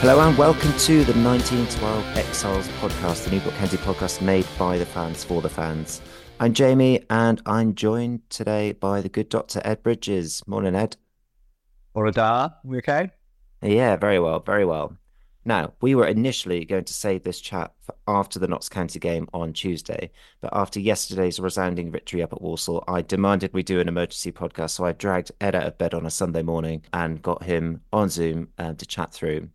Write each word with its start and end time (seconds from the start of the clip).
Hello 0.00 0.18
and 0.26 0.38
welcome 0.38 0.72
to 0.78 1.04
the 1.04 1.12
1912 1.12 2.16
Exiles 2.16 2.68
podcast, 2.80 3.24
the 3.24 3.30
New 3.32 3.36
Newport 3.36 3.54
County 3.56 3.76
podcast 3.76 4.22
made 4.22 4.46
by 4.58 4.78
the 4.78 4.86
fans 4.86 5.22
for 5.22 5.42
the 5.42 5.48
fans. 5.50 6.00
I'm 6.40 6.54
Jamie 6.54 7.04
and 7.10 7.42
I'm 7.44 7.74
joined 7.74 8.22
today 8.30 8.72
by 8.72 9.02
the 9.02 9.10
good 9.10 9.28
Dr. 9.28 9.60
Ed 9.62 9.82
Bridges. 9.82 10.42
Morning, 10.46 10.74
Ed. 10.74 10.96
Or 11.92 12.10
da, 12.12 12.48
we 12.64 12.78
okay? 12.78 13.10
Yeah, 13.60 13.96
very 13.96 14.18
well, 14.18 14.40
very 14.40 14.64
well. 14.64 14.96
Now, 15.44 15.74
we 15.82 15.94
were 15.94 16.06
initially 16.06 16.64
going 16.64 16.84
to 16.84 16.94
save 16.94 17.22
this 17.22 17.38
chat 17.38 17.70
for 17.82 17.94
after 18.08 18.38
the 18.38 18.48
Notts 18.48 18.70
County 18.70 18.98
game 18.98 19.28
on 19.34 19.52
Tuesday, 19.52 20.12
but 20.40 20.48
after 20.54 20.80
yesterday's 20.80 21.38
resounding 21.38 21.92
victory 21.92 22.22
up 22.22 22.32
at 22.32 22.40
Walsall, 22.40 22.84
I 22.88 23.02
demanded 23.02 23.52
we 23.52 23.62
do 23.62 23.80
an 23.80 23.88
emergency 23.88 24.32
podcast. 24.32 24.70
So 24.70 24.86
I 24.86 24.92
dragged 24.92 25.32
Ed 25.42 25.54
out 25.54 25.66
of 25.66 25.76
bed 25.76 25.92
on 25.92 26.06
a 26.06 26.10
Sunday 26.10 26.42
morning 26.42 26.86
and 26.94 27.20
got 27.20 27.42
him 27.42 27.82
on 27.92 28.08
Zoom 28.08 28.48
um, 28.56 28.76
to 28.76 28.86
chat 28.86 29.12
through. 29.12 29.50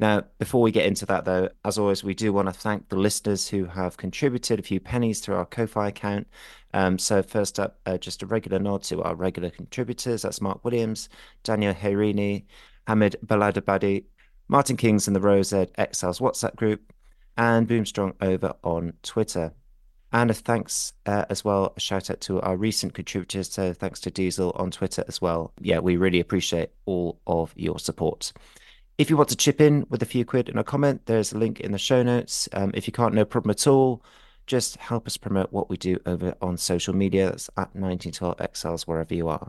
Now, 0.00 0.22
before 0.38 0.62
we 0.62 0.72
get 0.72 0.86
into 0.86 1.04
that, 1.06 1.26
though, 1.26 1.50
as 1.62 1.76
always, 1.76 2.02
we 2.02 2.14
do 2.14 2.32
want 2.32 2.48
to 2.48 2.54
thank 2.54 2.88
the 2.88 2.96
listeners 2.96 3.46
who 3.46 3.66
have 3.66 3.98
contributed 3.98 4.58
a 4.58 4.62
few 4.62 4.80
pennies 4.80 5.20
to 5.22 5.34
our 5.34 5.44
Ko-fi 5.44 5.88
account. 5.88 6.26
Um, 6.72 6.98
so 6.98 7.22
first 7.22 7.60
up, 7.60 7.78
uh, 7.84 7.98
just 7.98 8.22
a 8.22 8.26
regular 8.26 8.58
nod 8.58 8.82
to 8.84 9.02
our 9.02 9.14
regular 9.14 9.50
contributors. 9.50 10.22
That's 10.22 10.40
Mark 10.40 10.64
Williams, 10.64 11.10
Daniel 11.44 11.74
Heirini, 11.74 12.44
Hamid 12.86 13.16
Baladabadi, 13.26 14.04
Martin 14.48 14.78
Kings 14.78 15.06
and 15.06 15.14
the 15.14 15.20
Rose 15.20 15.52
Ed 15.52 15.70
Exiles 15.76 16.18
WhatsApp 16.18 16.56
group, 16.56 16.94
and 17.36 17.68
Boomstrong 17.68 18.14
over 18.22 18.54
on 18.64 18.94
Twitter. 19.02 19.52
And 20.14 20.30
a 20.30 20.34
thanks 20.34 20.94
uh, 21.04 21.26
as 21.28 21.44
well, 21.44 21.74
a 21.76 21.80
shout 21.80 22.10
out 22.10 22.22
to 22.22 22.40
our 22.40 22.56
recent 22.56 22.94
contributors. 22.94 23.52
So 23.52 23.74
thanks 23.74 24.00
to 24.00 24.10
Diesel 24.10 24.52
on 24.56 24.70
Twitter 24.70 25.04
as 25.08 25.20
well. 25.20 25.52
Yeah, 25.60 25.80
we 25.80 25.98
really 25.98 26.20
appreciate 26.20 26.70
all 26.86 27.20
of 27.26 27.52
your 27.54 27.78
support. 27.78 28.32
If 29.00 29.08
you 29.08 29.16
want 29.16 29.30
to 29.30 29.36
chip 29.36 29.62
in 29.62 29.86
with 29.88 30.02
a 30.02 30.04
few 30.04 30.26
quid 30.26 30.50
in 30.50 30.58
a 30.58 30.62
comment, 30.62 31.06
there's 31.06 31.32
a 31.32 31.38
link 31.38 31.58
in 31.58 31.72
the 31.72 31.78
show 31.78 32.02
notes. 32.02 32.50
Um, 32.52 32.70
if 32.74 32.86
you 32.86 32.92
can't, 32.92 33.14
no 33.14 33.24
problem 33.24 33.50
at 33.50 33.66
all. 33.66 34.04
Just 34.46 34.76
help 34.76 35.06
us 35.06 35.16
promote 35.16 35.50
what 35.54 35.70
we 35.70 35.78
do 35.78 35.96
over 36.04 36.34
on 36.42 36.58
social 36.58 36.94
media. 36.94 37.30
That's 37.30 37.48
at 37.56 37.74
1912 37.74 38.38
Exiles, 38.42 38.86
wherever 38.86 39.14
you 39.14 39.28
are. 39.28 39.48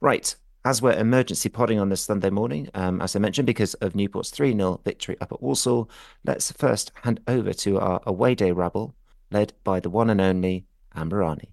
Right. 0.00 0.36
As 0.64 0.80
we're 0.80 0.92
emergency 0.92 1.48
podding 1.48 1.80
on 1.80 1.88
this 1.88 2.02
Sunday 2.02 2.30
morning, 2.30 2.68
um, 2.74 3.00
as 3.00 3.16
I 3.16 3.18
mentioned, 3.18 3.46
because 3.46 3.74
of 3.74 3.96
Newport's 3.96 4.30
3 4.30 4.54
0 4.54 4.82
victory 4.84 5.16
up 5.20 5.32
at 5.32 5.42
Walsall, 5.42 5.90
let's 6.24 6.52
first 6.52 6.92
hand 7.02 7.18
over 7.26 7.52
to 7.52 7.80
our 7.80 8.00
away 8.06 8.36
day 8.36 8.52
rabble, 8.52 8.94
led 9.32 9.52
by 9.64 9.80
the 9.80 9.90
one 9.90 10.10
and 10.10 10.20
only 10.20 10.64
Amberani. 10.94 11.48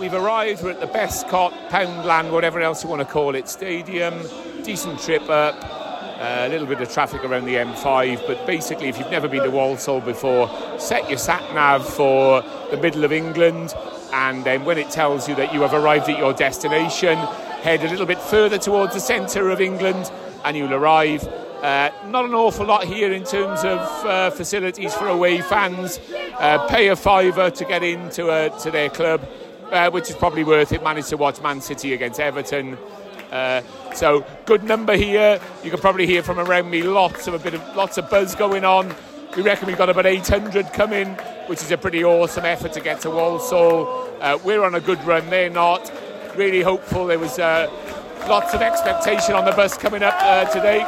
We've 0.00 0.14
arrived. 0.14 0.62
We're 0.62 0.70
at 0.70 0.80
the 0.80 0.86
Best 0.86 1.26
Bescot, 1.26 1.52
Poundland, 1.68 2.32
whatever 2.32 2.58
else 2.58 2.82
you 2.82 2.88
want 2.88 3.00
to 3.00 3.06
call 3.06 3.34
it, 3.34 3.50
stadium. 3.50 4.14
Decent 4.64 4.98
trip 4.98 5.28
up. 5.28 5.62
A 6.22 6.48
little 6.48 6.66
bit 6.66 6.80
of 6.80 6.90
traffic 6.90 7.22
around 7.22 7.44
the 7.44 7.56
M5, 7.56 8.26
but 8.26 8.46
basically, 8.46 8.88
if 8.88 8.98
you've 8.98 9.10
never 9.10 9.28
been 9.28 9.42
to 9.42 9.50
Walsall 9.50 10.00
before, 10.00 10.48
set 10.78 11.06
your 11.10 11.18
sat 11.18 11.42
nav 11.52 11.86
for 11.86 12.42
the 12.70 12.78
middle 12.78 13.04
of 13.04 13.12
England, 13.12 13.74
and 14.14 14.42
then 14.42 14.64
when 14.64 14.78
it 14.78 14.88
tells 14.88 15.28
you 15.28 15.34
that 15.34 15.52
you 15.52 15.60
have 15.60 15.74
arrived 15.74 16.08
at 16.08 16.18
your 16.18 16.32
destination, 16.32 17.18
head 17.60 17.84
a 17.84 17.88
little 17.88 18.06
bit 18.06 18.18
further 18.18 18.56
towards 18.56 18.94
the 18.94 19.00
centre 19.00 19.50
of 19.50 19.60
England, 19.60 20.10
and 20.44 20.56
you'll 20.56 20.72
arrive. 20.72 21.28
Uh, 21.62 21.90
not 22.06 22.24
an 22.24 22.32
awful 22.32 22.64
lot 22.64 22.84
here 22.84 23.12
in 23.12 23.22
terms 23.22 23.60
of 23.64 23.80
uh, 24.06 24.30
facilities 24.30 24.94
for 24.94 25.08
away 25.08 25.42
fans. 25.42 26.00
Uh, 26.38 26.66
pay 26.68 26.88
a 26.88 26.96
fiver 26.96 27.50
to 27.50 27.66
get 27.66 27.82
into 27.82 28.30
uh, 28.30 28.48
to 28.60 28.70
their 28.70 28.88
club, 28.88 29.20
uh, 29.70 29.90
which 29.90 30.10
is 30.10 30.16
probably 30.16 30.44
worth 30.44 30.72
it. 30.72 30.82
Managed 30.82 31.08
to 31.08 31.16
watch 31.16 31.40
Man 31.40 31.60
City 31.60 31.94
against 31.94 32.20
Everton. 32.20 32.76
Uh, 33.30 33.62
so 33.94 34.24
good 34.46 34.64
number 34.64 34.96
here. 34.96 35.40
You 35.62 35.70
can 35.70 35.80
probably 35.80 36.06
hear 36.06 36.22
from 36.22 36.38
around 36.38 36.70
me 36.70 36.82
lots 36.82 37.26
of 37.26 37.34
a 37.34 37.38
bit 37.38 37.54
of 37.54 37.76
lots 37.76 37.98
of 37.98 38.10
buzz 38.10 38.34
going 38.34 38.64
on. 38.64 38.94
We 39.36 39.42
reckon 39.42 39.68
we've 39.68 39.78
got 39.78 39.88
about 39.88 40.06
800 40.06 40.72
coming, 40.72 41.14
which 41.46 41.62
is 41.62 41.70
a 41.70 41.78
pretty 41.78 42.02
awesome 42.02 42.44
effort 42.44 42.72
to 42.72 42.80
get 42.80 43.00
to 43.02 43.10
Walsall. 43.10 44.08
we're 44.44 44.64
on 44.64 44.74
a 44.74 44.80
good 44.80 45.02
run. 45.04 45.30
They're 45.30 45.50
not. 45.50 45.90
Really 46.36 46.62
hopeful. 46.62 47.06
There 47.06 47.18
was 47.18 47.38
lots 47.38 48.54
of 48.54 48.62
expectation 48.62 49.34
on 49.34 49.44
the 49.44 49.52
bus 49.52 49.78
coming 49.78 50.02
up 50.02 50.50
today. 50.50 50.84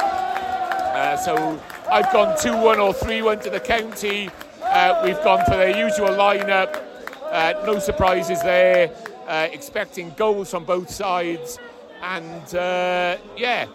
Uh, 0.93 1.17
so 1.17 1.59
I've 1.91 2.11
gone 2.13 2.37
2 2.39 2.55
1 2.55 2.79
or 2.79 2.93
3 2.93 3.23
1 3.23 3.39
to 3.39 3.49
the 3.49 3.59
county. 3.59 4.29
Uh, 4.61 5.01
we've 5.03 5.21
gone 5.23 5.43
for 5.45 5.57
their 5.57 5.75
usual 5.75 6.09
lineup. 6.09 6.92
Uh, 7.33 7.53
no 7.65 7.79
surprises 7.79 8.43
there. 8.43 8.91
Uh, 9.27 9.47
expecting 9.51 10.11
goals 10.11 10.51
from 10.51 10.65
both 10.65 10.87
sides. 10.87 11.57
And 12.03 12.55
uh, 12.55 13.17
yeah, 13.35 13.65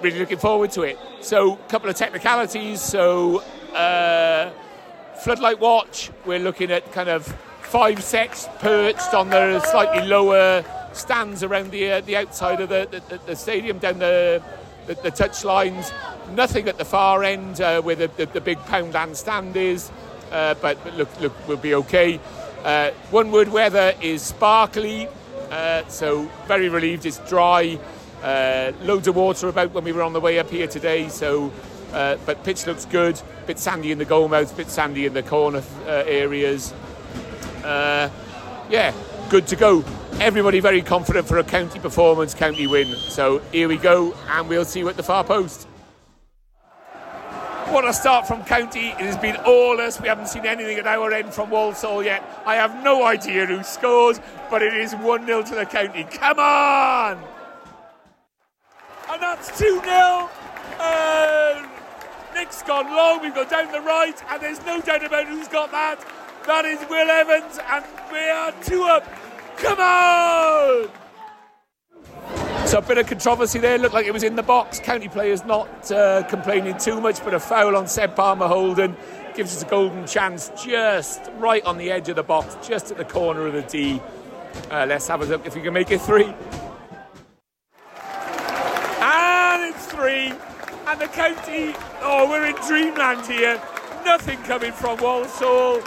really 0.00 0.18
looking 0.18 0.38
forward 0.38 0.72
to 0.72 0.82
it. 0.82 0.98
So, 1.20 1.54
a 1.54 1.68
couple 1.68 1.88
of 1.88 1.94
technicalities. 1.94 2.80
So, 2.80 3.38
uh, 3.72 4.50
floodlight 5.22 5.60
watch, 5.60 6.10
we're 6.26 6.40
looking 6.40 6.72
at 6.72 6.90
kind 6.90 7.08
of 7.08 7.24
five 7.60 8.02
sets 8.02 8.48
perched 8.58 9.14
on 9.14 9.30
the 9.30 9.60
slightly 9.60 10.04
lower 10.04 10.64
stands 10.92 11.42
around 11.42 11.70
the 11.70 12.00
the 12.02 12.16
outside 12.16 12.60
of 12.60 12.68
the, 12.68 12.88
the, 13.08 13.18
the 13.26 13.36
stadium 13.36 13.78
down 13.78 13.98
the 13.98 14.42
the, 14.86 14.94
the 14.94 15.10
touch 15.10 15.44
lines. 15.44 15.92
Nothing 16.32 16.68
at 16.68 16.78
the 16.78 16.84
far 16.84 17.22
end 17.22 17.60
uh, 17.60 17.80
where 17.82 17.96
the, 17.96 18.08
the, 18.16 18.26
the, 18.26 18.40
big 18.40 18.58
Poundland 18.60 19.16
stand 19.16 19.56
is, 19.56 19.90
uh, 20.34 20.54
but, 20.60 20.76
but, 20.84 20.94
look, 20.98 21.20
look, 21.20 21.32
we'll 21.48 21.56
be 21.56 21.74
okay. 21.74 22.20
Uh, 22.64 22.90
one 23.10 23.30
word 23.30 23.48
weather 23.48 23.94
is 24.02 24.20
sparkly, 24.20 25.08
uh, 25.50 25.86
so 25.88 26.28
very 26.46 26.68
relieved 26.68 27.06
it's 27.06 27.20
dry. 27.30 27.78
Uh, 28.22 28.72
loads 28.82 29.08
of 29.08 29.16
water 29.16 29.48
about 29.48 29.72
when 29.72 29.84
we 29.84 29.92
were 29.92 30.02
on 30.02 30.12
the 30.12 30.20
way 30.20 30.38
up 30.38 30.50
here 30.50 30.66
today, 30.68 31.08
so 31.08 31.50
Uh, 31.94 32.16
but 32.26 32.42
pitch 32.42 32.66
looks 32.66 32.86
good. 32.86 33.22
Bit 33.46 33.58
sandy 33.58 33.92
in 33.92 33.98
the 33.98 34.04
goal 34.04 34.26
mouth, 34.28 34.56
bit 34.56 34.68
sandy 34.68 35.06
in 35.06 35.14
the 35.14 35.22
corner 35.22 35.62
uh, 35.86 36.02
areas. 36.06 36.74
Yeah, 37.62 38.92
good 39.30 39.46
to 39.46 39.56
go. 39.56 39.84
Everybody 40.18 40.60
very 40.60 40.82
confident 40.82 41.28
for 41.28 41.38
a 41.38 41.44
county 41.44 41.78
performance, 41.78 42.34
county 42.34 42.66
win. 42.66 42.88
So 42.96 43.40
here 43.52 43.68
we 43.68 43.76
go, 43.76 44.12
and 44.28 44.48
we'll 44.48 44.64
see 44.64 44.80
you 44.80 44.88
at 44.88 44.96
the 44.96 45.04
far 45.04 45.22
post. 45.22 45.68
What 47.68 47.88
a 47.88 47.92
start 47.92 48.26
from 48.28 48.44
County. 48.44 48.88
It 48.90 49.00
has 49.00 49.16
been 49.16 49.36
all 49.44 49.80
us. 49.80 50.00
We 50.00 50.06
haven't 50.06 50.28
seen 50.28 50.46
anything 50.46 50.78
at 50.78 50.86
our 50.86 51.12
end 51.12 51.32
from 51.32 51.50
Walsall 51.50 52.04
yet. 52.04 52.22
I 52.46 52.54
have 52.54 52.84
no 52.84 53.04
idea 53.04 53.46
who 53.46 53.62
scores, 53.62 54.20
but 54.50 54.62
it 54.62 54.74
is 54.74 54.94
1 54.94 55.26
0 55.26 55.42
to 55.42 55.54
the 55.54 55.66
County. 55.66 56.04
Come 56.04 56.38
on! 56.38 57.18
And 59.10 59.22
that's 59.22 59.58
2 59.58 59.80
0. 59.82 60.30
Uh, 60.78 61.66
Nick's 62.34 62.62
gone 62.62 62.94
long. 62.94 63.22
We've 63.22 63.34
got 63.34 63.50
down 63.50 63.72
the 63.72 63.80
right, 63.80 64.22
and 64.28 64.42
there's 64.42 64.64
no 64.64 64.80
doubt 64.80 65.04
about 65.04 65.26
who's 65.26 65.48
got 65.48 65.70
that. 65.72 65.98
That 66.46 66.64
is 66.66 66.78
Will 66.90 67.10
Evans, 67.10 67.58
and 67.66 67.84
we 68.12 68.18
are 68.18 68.52
two 68.62 68.82
up. 68.84 69.08
Come 69.56 69.80
on! 69.80 71.03
So 72.74 72.80
a 72.80 72.82
bit 72.82 72.98
of 72.98 73.06
controversy 73.06 73.60
there. 73.60 73.78
Looked 73.78 73.94
like 73.94 74.04
it 74.04 74.12
was 74.12 74.24
in 74.24 74.34
the 74.34 74.42
box. 74.42 74.80
County 74.80 75.06
players 75.06 75.44
not 75.44 75.92
uh, 75.92 76.24
complaining 76.24 76.76
too 76.76 77.00
much, 77.00 77.22
but 77.22 77.32
a 77.32 77.38
foul 77.38 77.76
on 77.76 77.86
Seb 77.86 78.16
Palmer 78.16 78.48
Houlden 78.48 78.96
gives 79.36 79.54
us 79.56 79.62
a 79.62 79.66
golden 79.66 80.08
chance 80.08 80.50
just 80.60 81.30
right 81.36 81.64
on 81.64 81.78
the 81.78 81.92
edge 81.92 82.08
of 82.08 82.16
the 82.16 82.24
box, 82.24 82.56
just 82.66 82.90
at 82.90 82.96
the 82.96 83.04
corner 83.04 83.46
of 83.46 83.52
the 83.52 83.62
D. 83.62 84.02
Uh, 84.72 84.86
let's 84.88 85.06
have 85.06 85.22
a 85.22 85.24
look 85.24 85.46
if 85.46 85.54
we 85.54 85.62
can 85.62 85.72
make 85.72 85.92
it 85.92 86.00
three. 86.00 86.34
And 87.94 89.72
it's 89.72 89.86
three. 89.86 90.32
And 90.88 91.00
the 91.00 91.06
county, 91.06 91.76
oh, 92.02 92.28
we're 92.28 92.46
in 92.46 92.56
dreamland 92.66 93.24
here. 93.24 93.62
Nothing 94.04 94.38
coming 94.38 94.72
from 94.72 94.98
Walsall. 94.98 95.80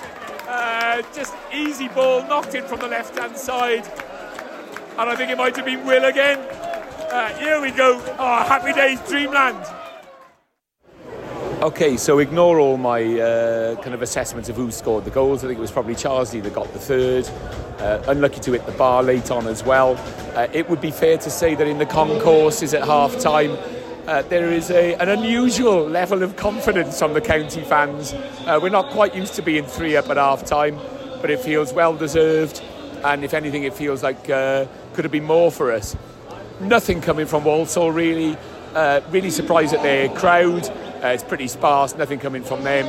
Uh, 0.48 1.02
just 1.14 1.36
easy 1.54 1.90
ball 1.90 2.22
knocked 2.30 2.56
in 2.56 2.64
from 2.64 2.80
the 2.80 2.88
left 2.88 3.20
hand 3.20 3.36
side. 3.36 3.86
And 4.98 5.10
I 5.10 5.18
think 5.18 5.30
it 5.30 5.38
might 5.38 5.54
have 5.58 5.66
been 5.66 5.86
Will 5.86 6.06
again. 6.06 6.67
Uh, 7.10 7.34
here 7.36 7.62
we 7.62 7.72
go. 7.72 8.02
Oh, 8.20 8.44
happy 8.44 8.74
days, 8.74 9.00
dreamland. 9.08 9.66
Okay, 11.62 11.96
so 11.96 12.20
ignore 12.20 12.60
all 12.60 12.76
my 12.76 13.02
uh, 13.20 13.76
kind 13.78 13.94
of 13.94 14.02
assessments 14.02 14.50
of 14.50 14.58
who 14.58 14.72
scored 14.72 15.06
the 15.06 15.10
goals. 15.10 15.42
I 15.44 15.48
think 15.48 15.58
it 15.58 15.62
was 15.62 15.72
probably 15.72 15.96
Charsley 15.96 16.44
that 16.44 16.54
got 16.54 16.72
the 16.74 16.80
third. 16.80 17.28
Uh, 17.80 18.04
unlucky 18.08 18.42
to 18.42 18.52
hit 18.52 18.66
the 18.66 18.74
bar 18.74 19.04
late 19.04 19.32
on 19.32 19.48
as 19.48 19.64
well. 19.64 19.96
Uh, 20.36 20.48
it 20.52 20.70
would 20.70 20.82
be 20.82 20.92
fair 20.92 21.18
to 21.18 21.30
say 21.30 21.56
that 21.56 21.66
in 21.66 21.78
the 21.78 21.86
concourses 21.86 22.74
at 22.74 22.84
half 22.84 23.18
time, 23.20 23.58
uh, 24.08 24.22
there 24.24 24.52
is 24.52 24.70
a, 24.70 24.96
an 24.96 25.08
unusual 25.08 25.88
level 25.88 26.24
of 26.24 26.36
confidence 26.36 27.00
from 27.00 27.14
the 27.14 27.22
county 27.22 27.64
fans. 27.64 28.14
Uh, 28.46 28.60
we're 28.62 28.70
not 28.70 28.92
quite 28.92 29.16
used 29.16 29.34
to 29.36 29.42
being 29.42 29.64
three 29.64 29.96
up 29.96 30.10
at 30.10 30.18
half 30.18 30.44
time, 30.44 30.78
but 31.22 31.30
it 31.30 31.40
feels 31.40 31.72
well 31.72 31.96
deserved. 31.96 32.62
And 33.06 33.24
if 33.24 33.34
anything, 33.34 33.64
it 33.64 33.74
feels 33.74 34.04
like 34.04 34.30
uh, 34.30 34.66
could 34.94 35.06
have 35.06 35.12
been 35.12 35.24
more 35.24 35.52
for 35.52 35.72
us. 35.72 35.96
Nothing 36.60 37.02
coming 37.02 37.28
from 37.28 37.44
Walsall 37.44 37.92
really. 37.92 38.38
Uh, 38.74 39.02
really 39.10 39.30
surprised 39.30 39.74
at 39.74 39.82
their 39.84 40.10
crowd. 40.10 40.68
Uh, 41.04 41.08
it's 41.08 41.24
pretty 41.24 41.48
sparse. 41.48 41.96
Nothing 41.96 42.20
coming 42.20 42.44
from 42.44 42.64
them. 42.64 42.86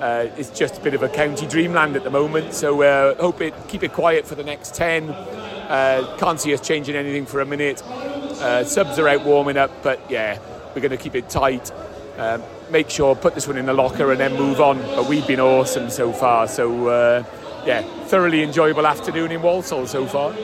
Uh, 0.00 0.26
it's 0.36 0.50
just 0.50 0.78
a 0.78 0.80
bit 0.80 0.94
of 0.94 1.02
a 1.02 1.08
county 1.08 1.46
dreamland 1.46 1.96
at 1.96 2.04
the 2.04 2.10
moment. 2.10 2.54
So 2.54 2.82
uh, 2.82 3.14
hope 3.16 3.40
it 3.40 3.54
keep 3.66 3.82
it 3.82 3.92
quiet 3.92 4.26
for 4.26 4.36
the 4.36 4.44
next 4.44 4.74
ten. 4.74 5.10
Uh, 5.10 6.16
can't 6.18 6.40
see 6.40 6.54
us 6.54 6.60
changing 6.60 6.94
anything 6.94 7.26
for 7.26 7.40
a 7.40 7.46
minute. 7.46 7.82
Uh, 7.82 8.64
subs 8.64 8.98
are 8.98 9.08
out 9.08 9.24
warming 9.24 9.56
up, 9.56 9.70
but 9.82 10.00
yeah, 10.08 10.38
we're 10.74 10.80
going 10.80 10.90
to 10.90 10.96
keep 10.96 11.16
it 11.16 11.28
tight. 11.28 11.72
Um, 12.16 12.42
make 12.70 12.88
sure 12.88 13.14
put 13.16 13.34
this 13.34 13.46
one 13.48 13.58
in 13.58 13.66
the 13.66 13.74
locker 13.74 14.10
and 14.12 14.20
then 14.20 14.34
move 14.34 14.60
on. 14.60 14.78
But 14.78 15.08
we've 15.08 15.26
been 15.26 15.40
awesome 15.40 15.90
so 15.90 16.12
far. 16.12 16.46
So 16.46 16.86
uh, 16.86 17.24
yeah, 17.66 17.82
thoroughly 18.04 18.42
enjoyable 18.42 18.86
afternoon 18.86 19.32
in 19.32 19.42
Walsall 19.42 19.86
so 19.86 20.06
far. 20.06 20.34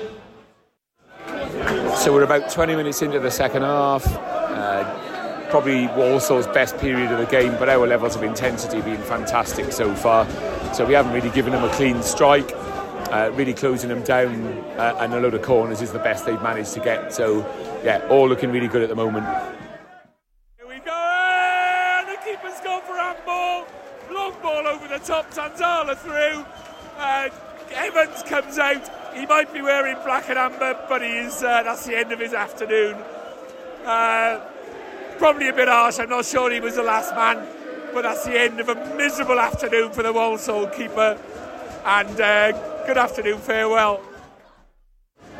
So 1.97 2.13
we're 2.13 2.25
about 2.25 2.51
20 2.51 2.77
minutes 2.77 3.03
into 3.03 3.21
the 3.21 3.31
second 3.31 3.63
half. 3.63 4.05
Uh, 4.07 5.49
probably 5.49 5.87
Walsall's 5.89 6.47
best 6.49 6.77
period 6.79 7.11
of 7.13 7.19
the 7.19 7.27
game, 7.27 7.53
but 7.53 7.69
our 7.69 7.87
levels 7.87 8.17
of 8.17 8.23
intensity 8.23 8.77
have 8.77 8.85
been 8.85 9.01
fantastic 9.01 9.73
so 9.73 9.95
far. 9.95 10.29
So 10.75 10.85
we 10.85 10.93
haven't 10.95 11.13
really 11.13 11.31
given 11.31 11.53
them 11.53 11.63
a 11.65 11.73
clean 11.75 12.03
strike. 12.03 12.51
Uh, 13.11 13.31
really 13.35 13.55
closing 13.55 13.89
them 13.89 14.03
down 14.03 14.45
uh, 14.77 14.97
and 15.01 15.15
a 15.15 15.21
load 15.21 15.35
of 15.35 15.43
corners 15.43 15.81
is 15.81 15.93
the 15.93 15.99
best 16.01 16.27
they've 16.27 16.43
managed 16.43 16.73
to 16.75 16.81
get. 16.81 17.13
So 17.13 17.39
yeah, 17.85 18.07
all 18.11 18.29
looking 18.29 18.51
really 18.51 18.69
good 18.69 18.83
at 18.83 18.89
the 18.89 18.97
moment. 18.97 19.25
Here 20.57 20.67
we 20.67 20.81
go, 20.81 20.91
and 20.91 22.09
the 22.09 22.17
keeper's 22.25 22.61
gone 22.61 22.83
for 22.83 22.97
handball. 22.97 23.67
Long 24.11 24.33
ball 24.43 24.67
over 24.67 24.89
the 24.89 24.99
top, 24.99 25.31
Zanzala 25.31 25.97
through. 25.97 26.45
Comes 28.27 28.59
out. 28.59 29.15
He 29.15 29.27
might 29.27 29.53
be 29.53 29.61
wearing 29.61 29.97
black 30.03 30.29
and 30.29 30.39
amber, 30.39 30.79
but 30.89 31.03
he 31.03 31.09
is. 31.09 31.43
Uh, 31.43 31.63
that's 31.63 31.85
the 31.87 31.97
end 31.97 32.11
of 32.11 32.19
his 32.19 32.33
afternoon. 32.33 32.95
Uh, 33.85 34.41
probably 35.19 35.49
a 35.49 35.53
bit 35.53 35.69
harsh. 35.69 35.99
I'm 35.99 36.09
not 36.09 36.25
sure 36.25 36.51
he 36.51 36.61
was 36.61 36.77
the 36.77 36.83
last 36.83 37.15
man, 37.15 37.47
but 37.93 38.03
that's 38.03 38.25
the 38.25 38.41
end 38.41 38.61
of 38.61 38.69
a 38.71 38.97
miserable 38.97 39.39
afternoon 39.39 39.93
for 39.93 40.03
the 40.03 40.13
Walsall 40.13 40.67
keeper. 40.69 41.19
And 41.85 42.21
uh, 42.21 42.53
good 42.87 42.97
afternoon, 42.97 43.39
farewell. 43.39 44.01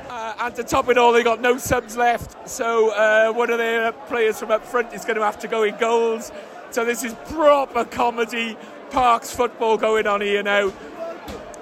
Uh, 0.09 0.35
and 0.41 0.55
to 0.57 0.63
top 0.63 0.89
it 0.91 0.99
all, 0.99 1.13
they 1.13 1.25
got 1.25 1.41
no 1.41 1.57
subs 1.57 1.97
left, 1.97 2.49
so 2.49 2.91
uh, 2.91 3.33
one 3.33 3.51
of 3.51 3.59
their 3.59 3.93
players 3.93 4.39
from 4.39 4.51
up 4.51 4.65
front 4.65 4.93
is 4.93 5.05
going 5.05 5.17
to 5.17 5.25
have 5.25 5.39
to 5.41 5.49
go 5.49 5.63
in 5.63 5.77
goals. 5.79 6.31
So 6.71 6.85
this 6.85 7.03
is 7.03 7.15
proper 7.31 7.85
comedy, 7.85 8.57
Parks 8.91 9.35
football 9.35 9.77
going 9.77 10.07
on 10.07 10.21
here 10.21 10.43
now. 10.43 10.73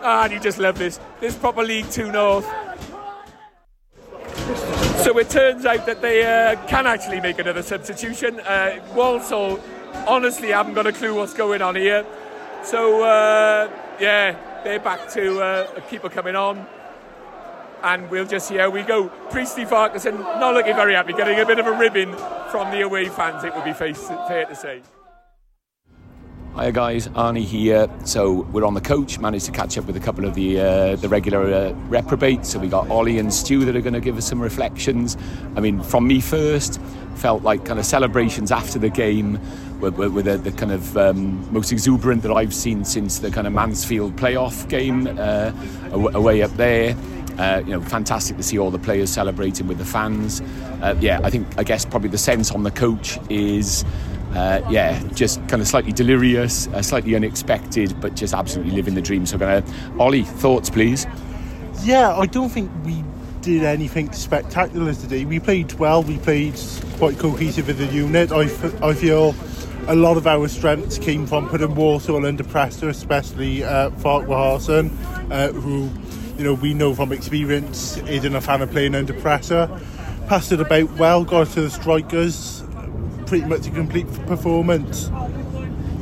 Ah, 0.04 0.24
and 0.24 0.32
you 0.32 0.40
just 0.40 0.58
love 0.58 0.78
this. 0.78 0.98
This 1.20 1.36
proper 1.36 1.62
League 1.62 1.88
Two 1.90 2.10
North. 2.10 2.44
So 5.04 5.16
it 5.18 5.30
turns 5.30 5.64
out 5.64 5.86
that 5.86 6.00
they 6.02 6.22
uh, 6.24 6.56
can 6.66 6.86
actually 6.86 7.20
make 7.20 7.38
another 7.38 7.62
substitution. 7.62 8.40
Uh, 8.40 8.80
Walsall 8.94 9.60
honestly 10.06 10.48
haven't 10.48 10.74
got 10.74 10.86
a 10.86 10.92
clue 10.92 11.14
what's 11.14 11.34
going 11.34 11.62
on 11.62 11.76
here. 11.76 12.04
So 12.64 13.02
uh, 13.04 13.70
yeah, 14.00 14.36
they're 14.64 14.80
back 14.80 15.08
to 15.10 15.40
uh, 15.40 15.70
a 15.76 15.80
keeper 15.82 16.08
coming 16.08 16.36
on. 16.36 16.66
And 17.82 18.08
we'll 18.10 18.26
just 18.26 18.46
see 18.46 18.56
how 18.56 18.70
we 18.70 18.82
go. 18.82 19.08
Priestley 19.30 19.64
Farquharson 19.64 20.18
not 20.18 20.54
looking 20.54 20.76
very 20.76 20.94
happy, 20.94 21.12
getting 21.12 21.40
a 21.40 21.46
bit 21.46 21.58
of 21.58 21.66
a 21.66 21.72
ribbon 21.72 22.14
from 22.50 22.70
the 22.70 22.82
away 22.82 23.08
fans, 23.08 23.42
it 23.42 23.54
would 23.54 23.64
be 23.64 23.72
fair 23.72 23.92
to 24.46 24.54
say. 24.54 24.82
Hiya 26.54 26.72
guys, 26.72 27.08
Arnie 27.08 27.44
here. 27.44 27.88
So 28.04 28.42
we're 28.52 28.66
on 28.66 28.74
the 28.74 28.80
coach. 28.82 29.18
Managed 29.18 29.46
to 29.46 29.52
catch 29.52 29.78
up 29.78 29.86
with 29.86 29.96
a 29.96 30.00
couple 30.00 30.26
of 30.26 30.34
the 30.34 30.60
uh, 30.60 30.96
the 30.96 31.08
regular 31.08 31.50
uh, 31.50 31.72
reprobates. 31.88 32.50
So 32.50 32.58
we 32.58 32.68
got 32.68 32.90
Ollie 32.90 33.18
and 33.18 33.32
Stu 33.32 33.64
that 33.64 33.74
are 33.74 33.80
going 33.80 33.94
to 33.94 34.00
give 34.00 34.18
us 34.18 34.28
some 34.28 34.38
reflections. 34.38 35.16
I 35.56 35.60
mean, 35.60 35.82
from 35.82 36.06
me 36.06 36.20
first, 36.20 36.78
felt 37.14 37.42
like 37.42 37.64
kind 37.64 37.78
of 37.78 37.86
celebrations 37.86 38.52
after 38.52 38.78
the 38.78 38.90
game 38.90 39.40
were, 39.80 39.92
were, 39.92 40.10
were 40.10 40.22
the, 40.22 40.36
the, 40.36 40.52
kind 40.52 40.72
of 40.72 40.94
um, 40.98 41.50
most 41.50 41.72
exuberant 41.72 42.22
that 42.22 42.32
I've 42.32 42.52
seen 42.52 42.84
since 42.84 43.20
the 43.20 43.30
kind 43.30 43.46
of 43.46 43.54
Mansfield 43.54 44.16
playoff 44.16 44.68
game 44.68 45.06
uh, 45.06 45.52
away 45.90 46.42
up 46.42 46.50
there. 46.58 46.94
Uh, 47.38 47.62
you 47.64 47.72
know, 47.72 47.80
fantastic 47.80 48.36
to 48.36 48.42
see 48.42 48.58
all 48.58 48.70
the 48.70 48.78
players 48.78 49.08
celebrating 49.08 49.66
with 49.66 49.78
the 49.78 49.86
fans. 49.86 50.42
Uh, 50.82 50.94
yeah, 51.00 51.18
I 51.24 51.30
think 51.30 51.46
I 51.56 51.64
guess 51.64 51.86
probably 51.86 52.10
the 52.10 52.18
sense 52.18 52.50
on 52.50 52.62
the 52.62 52.70
coach 52.70 53.18
is 53.30 53.86
uh, 54.34 54.62
yeah, 54.70 55.02
just 55.14 55.38
kind 55.48 55.60
of 55.60 55.68
slightly 55.68 55.92
delirious, 55.92 56.66
uh, 56.68 56.82
slightly 56.82 57.14
unexpected, 57.14 58.00
but 58.00 58.16
just 58.16 58.32
absolutely 58.32 58.72
living 58.72 58.94
the 58.94 59.02
dream. 59.02 59.26
So, 59.26 59.36
to 59.38 59.64
Ollie, 59.98 60.24
thoughts, 60.24 60.70
please. 60.70 61.06
Yeah, 61.82 62.16
I 62.16 62.26
don't 62.26 62.48
think 62.48 62.70
we 62.84 63.04
did 63.42 63.64
anything 63.64 64.12
spectacular 64.12 64.94
today. 64.94 65.24
We 65.24 65.40
played 65.40 65.72
well. 65.74 66.02
We 66.02 66.16
played 66.18 66.58
quite 66.96 67.18
cohesive 67.18 67.68
as 67.68 67.80
a 67.80 67.86
unit. 67.86 68.32
I, 68.32 68.44
f- 68.44 68.82
I 68.82 68.94
feel 68.94 69.34
a 69.88 69.96
lot 69.96 70.16
of 70.16 70.26
our 70.26 70.48
strengths 70.48 70.96
came 70.96 71.26
from 71.26 71.48
putting 71.48 71.74
Walsall 71.74 72.24
under 72.24 72.44
pressure, 72.44 72.88
especially 72.88 73.64
uh, 73.64 73.90
uh, 75.30 75.48
who 75.48 75.90
you 76.38 76.44
know 76.44 76.54
we 76.54 76.72
know 76.72 76.94
from 76.94 77.12
experience 77.12 77.98
isn't 77.98 78.34
a 78.34 78.40
fan 78.40 78.62
of 78.62 78.70
playing 78.70 78.94
under 78.94 79.12
pressure. 79.12 79.68
Passed 80.28 80.52
it 80.52 80.60
about 80.60 80.90
well, 80.92 81.24
got 81.24 81.48
to 81.48 81.62
the 81.62 81.70
strikers 81.70 82.61
pretty 83.32 83.46
much 83.46 83.66
a 83.66 83.70
complete 83.70 84.06
performance. 84.26 85.08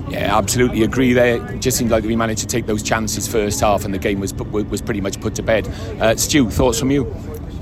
Yeah, 0.08 0.36
absolutely 0.36 0.82
agree. 0.82 1.12
There, 1.12 1.36
it 1.54 1.60
just 1.60 1.78
seemed 1.78 1.92
like 1.92 2.02
we 2.02 2.16
managed 2.16 2.40
to 2.40 2.46
take 2.48 2.66
those 2.66 2.82
chances 2.82 3.28
first 3.28 3.60
half, 3.60 3.84
and 3.84 3.94
the 3.94 4.00
game 4.00 4.18
was 4.18 4.34
was 4.34 4.82
pretty 4.82 5.00
much 5.00 5.20
put 5.20 5.36
to 5.36 5.42
bed. 5.44 5.68
Uh, 6.00 6.16
Stu, 6.16 6.50
thoughts 6.50 6.80
from 6.80 6.90
you? 6.90 7.06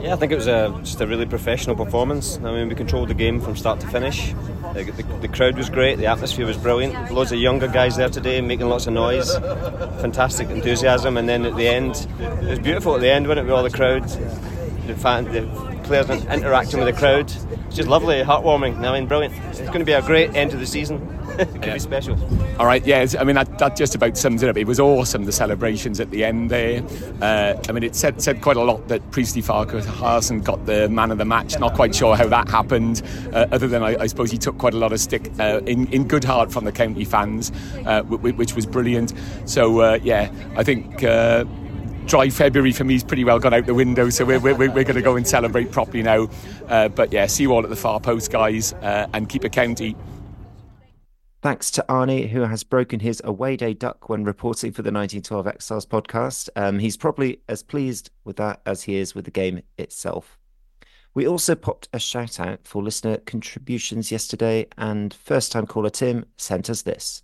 Yeah, 0.01 0.15
I 0.15 0.17
think 0.17 0.33
it 0.33 0.37
was 0.37 0.47
a, 0.47 0.75
just 0.83 1.03
a 1.03 1.07
really 1.07 1.27
professional 1.27 1.77
performance. 1.77 2.39
I 2.39 2.51
mean, 2.51 2.71
we 2.71 2.77
controlled 2.77 3.11
the 3.11 3.15
game 3.15 3.43
from 3.43 3.57
start 3.57 3.79
to 3.81 3.87
finish. 3.89 4.33
The, 4.73 4.85
the, 4.85 5.03
the, 5.21 5.29
crowd 5.29 5.59
was 5.59 5.69
great, 5.69 5.99
the 5.99 6.07
atmosphere 6.07 6.47
was 6.47 6.57
brilliant. 6.57 7.13
Loads 7.13 7.31
of 7.31 7.39
younger 7.39 7.69
guys 7.69 7.97
there 7.99 8.09
today 8.09 8.41
making 8.41 8.71
lots 8.71 8.87
of 8.87 8.95
noise. 8.95 9.35
Fantastic 10.01 10.49
enthusiasm, 10.49 11.19
and 11.19 11.29
then 11.29 11.45
at 11.45 11.57
the 11.57 11.69
end, 11.69 12.09
it 12.21 12.49
was 12.49 12.59
beautiful 12.59 12.95
at 12.95 13.03
the 13.03 13.11
end, 13.11 13.29
wasn't 13.29 13.47
it, 13.47 13.51
with 13.51 13.59
all 13.59 13.63
the 13.63 13.71
crowd, 13.71 14.09
the, 14.87 14.95
fan, 14.95 15.25
the 15.25 15.43
players 15.85 16.09
interacting 16.09 16.81
with 16.81 16.95
the 16.95 16.99
crowd. 16.99 17.31
Just 17.79 17.89
lovely, 17.89 18.17
heartwarming. 18.25 18.85
I 18.85 18.99
mean, 18.99 19.07
brilliant. 19.07 19.33
It's 19.51 19.61
going 19.61 19.79
to 19.79 19.85
be 19.85 19.93
a 19.93 20.03
great 20.03 20.35
end 20.35 20.51
to 20.51 20.57
the 20.57 20.67
season. 20.67 20.97
it 21.39 21.49
could 21.53 21.65
yeah. 21.65 21.75
be 21.75 21.79
special. 21.79 22.19
All 22.59 22.67
right, 22.67 22.85
yeah. 22.85 23.07
I 23.21 23.23
mean, 23.23 23.37
that, 23.37 23.57
that, 23.61 23.77
just 23.77 23.95
about 23.95 24.17
sums 24.17 24.43
it 24.43 24.49
up. 24.49 24.57
It 24.57 24.67
was 24.67 24.81
awesome 24.81 25.27
the 25.27 25.31
celebrations 25.31 26.01
at 26.01 26.11
the 26.11 26.25
end 26.25 26.51
there. 26.51 26.83
Uh, 27.23 27.55
I 27.69 27.71
mean, 27.71 27.85
it 27.85 27.95
said 27.95 28.21
said 28.21 28.43
quite 28.43 28.57
a 28.57 28.63
lot 28.65 28.89
that 28.89 29.09
Priestley 29.13 29.43
Farquharson 29.43 30.41
got 30.41 30.67
the 30.67 30.89
man 30.89 31.13
of 31.13 31.19
the 31.19 31.25
match. 31.25 31.57
Not 31.61 31.75
quite 31.75 31.95
sure 31.95 32.17
how 32.17 32.27
that 32.27 32.49
happened, 32.49 33.01
uh, 33.33 33.47
other 33.53 33.69
than 33.69 33.85
I, 33.85 33.95
I, 33.95 34.07
suppose 34.09 34.33
he 34.33 34.39
took 34.39 34.59
quite 34.59 34.75
a 34.75 34.79
lot 34.79 34.93
of 34.93 34.99
stick 34.99 35.31
uh, 35.39 35.61
in 35.65 35.87
in 35.93 36.09
good 36.09 36.25
heart 36.25 36.51
from 36.51 36.65
the 36.65 36.73
county 36.73 37.05
fans, 37.05 37.53
uh, 37.87 38.03
which 38.03 38.57
was 38.57 38.67
brilliant. 38.67 39.13
So 39.45 39.83
uh, 39.83 40.01
yeah, 40.03 40.33
I 40.57 40.65
think 40.65 41.05
uh, 41.05 41.45
dry 42.09 42.31
February 42.31 42.73
for 42.73 42.85
me 42.85 42.95
is 42.95 43.05
pretty 43.05 43.23
well 43.23 43.39
gone 43.39 43.55
out 43.55 43.67
the 43.67 43.75
window, 43.75 44.09
so 44.09 44.25
we're, 44.25 44.41
we're, 44.41 44.55
we're 44.55 44.69
going 44.69 44.95
to 44.95 45.03
go 45.03 45.17
and 45.17 45.29
celebrate 45.29 45.71
properly 45.71 46.03
now. 46.03 46.29
Uh, 46.67 46.89
but 46.89 47.13
yeah, 47.13 47.27
see 47.27 47.45
you 47.45 47.53
all 47.53 47.63
at 47.63 47.71
the 47.71 47.77
far 47.77 48.01
post, 48.01 48.33
guys, 48.33 48.73
uh, 48.75 49.07
and 49.13 49.29
keep 49.29 49.45
a 49.45 49.49
county. 49.49 49.95
Thanks 51.41 51.71
to 51.73 51.85
Arnie, 51.89 52.31
who 52.31 52.41
has 52.41 52.65
broken 52.65 52.99
his 52.99 53.21
away 53.23 53.57
day 53.57 53.75
duck 53.75 54.09
when 54.09 54.25
reporting 54.25 54.73
for 54.73 54.83
the 54.83 54.91
1912 54.91 55.47
Exiles 55.47 55.87
podcast. 55.87 56.49
Um, 56.57 56.81
he's 56.81 56.97
probably 56.97 57.41
as 57.49 57.63
pleased 57.63 58.11
with 58.25 58.37
that 58.37 58.61
as 58.67 58.83
he 58.85 58.97
is 58.97 59.15
with 59.15 59.25
the 59.25 59.31
game 59.31 59.63
itself. 59.77 60.39
We 61.15 61.29
also 61.29 61.55
popped 61.55 61.89
a 61.93 61.99
shout 61.99 62.41
out 62.41 62.61
for 62.65 62.83
listener 62.83 63.19
contributions 63.19 64.11
yesterday, 64.11 64.67
and 64.77 65.13
first 65.13 65.53
time 65.53 65.67
caller 65.67 65.91
Tim 65.91 66.25
sent 66.37 66.71
us 66.71 66.83
this. 66.83 67.23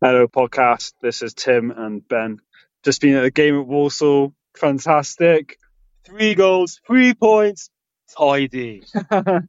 Hello, 0.00 0.28
podcast. 0.28 0.92
This 1.00 1.22
is 1.22 1.32
Tim 1.32 1.70
and 1.70 2.06
Ben. 2.06 2.40
Just 2.84 3.00
been 3.00 3.16
at 3.16 3.24
a 3.24 3.30
game 3.30 3.58
at 3.58 3.66
Walsall. 3.66 4.34
Fantastic. 4.56 5.58
Three 6.04 6.34
goals, 6.34 6.80
three 6.86 7.14
points, 7.14 7.70
tidy. 8.16 8.84
nah, 9.10 9.40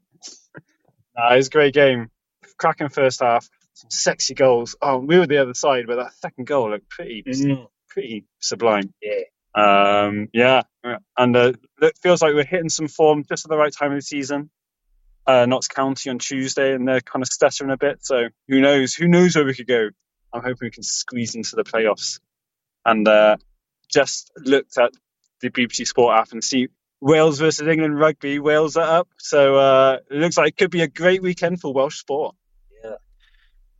it 1.31 1.37
was 1.37 1.47
a 1.47 1.51
great 1.51 1.73
game. 1.73 2.09
Cracking 2.57 2.89
first 2.89 3.21
half 3.21 3.47
some 3.77 3.91
sexy 3.91 4.33
goals. 4.33 4.75
Oh, 4.81 4.97
we 4.97 5.19
were 5.19 5.27
the 5.27 5.37
other 5.37 5.53
side, 5.53 5.85
but 5.87 5.97
that 5.97 6.13
second 6.13 6.47
goal 6.47 6.71
looked 6.71 6.89
pretty, 6.89 7.23
mm. 7.23 7.67
pretty 7.89 8.25
sublime. 8.39 8.93
Yeah. 9.01 9.21
Um, 9.55 10.29
yeah, 10.33 10.63
and 11.17 11.35
uh, 11.35 11.53
it 11.81 11.97
feels 12.01 12.21
like 12.21 12.33
we're 12.33 12.45
hitting 12.45 12.69
some 12.69 12.87
form 12.87 13.23
just 13.27 13.45
at 13.45 13.49
the 13.49 13.57
right 13.57 13.73
time 13.73 13.91
of 13.91 13.97
the 13.97 14.03
season. 14.03 14.49
Uh, 15.25 15.45
Notts 15.45 15.67
County 15.67 16.09
on 16.09 16.19
Tuesday, 16.19 16.73
and 16.73 16.87
they're 16.87 17.01
kind 17.01 17.23
of 17.23 17.27
stuttering 17.27 17.71
a 17.71 17.77
bit. 17.77 18.05
So 18.05 18.29
who 18.47 18.61
knows? 18.61 18.93
Who 18.93 19.07
knows 19.07 19.35
where 19.35 19.45
we 19.45 19.55
could 19.55 19.67
go? 19.67 19.89
I'm 20.31 20.41
hoping 20.41 20.57
we 20.61 20.71
can 20.71 20.83
squeeze 20.83 21.35
into 21.35 21.55
the 21.55 21.63
playoffs. 21.63 22.19
And 22.87 23.07
uh, 23.07 23.37
just 23.87 24.31
looked 24.37 24.79
at 24.79 24.91
the 25.41 25.51
BBC 25.51 25.85
Sport 25.85 26.17
app 26.17 26.31
and 26.31 26.43
see 26.43 26.69
Wales 26.99 27.39
versus 27.39 27.67
England 27.67 27.99
rugby. 27.99 28.39
Wales 28.39 28.75
are 28.75 28.99
up, 28.99 29.09
so 29.17 29.55
uh, 29.55 29.97
it 30.09 30.17
looks 30.17 30.37
like 30.37 30.49
it 30.49 30.57
could 30.57 30.71
be 30.71 30.81
a 30.81 30.87
great 30.87 31.21
weekend 31.21 31.61
for 31.61 31.73
Welsh 31.73 31.99
sport. 31.99 32.35
Yeah. 32.83 32.95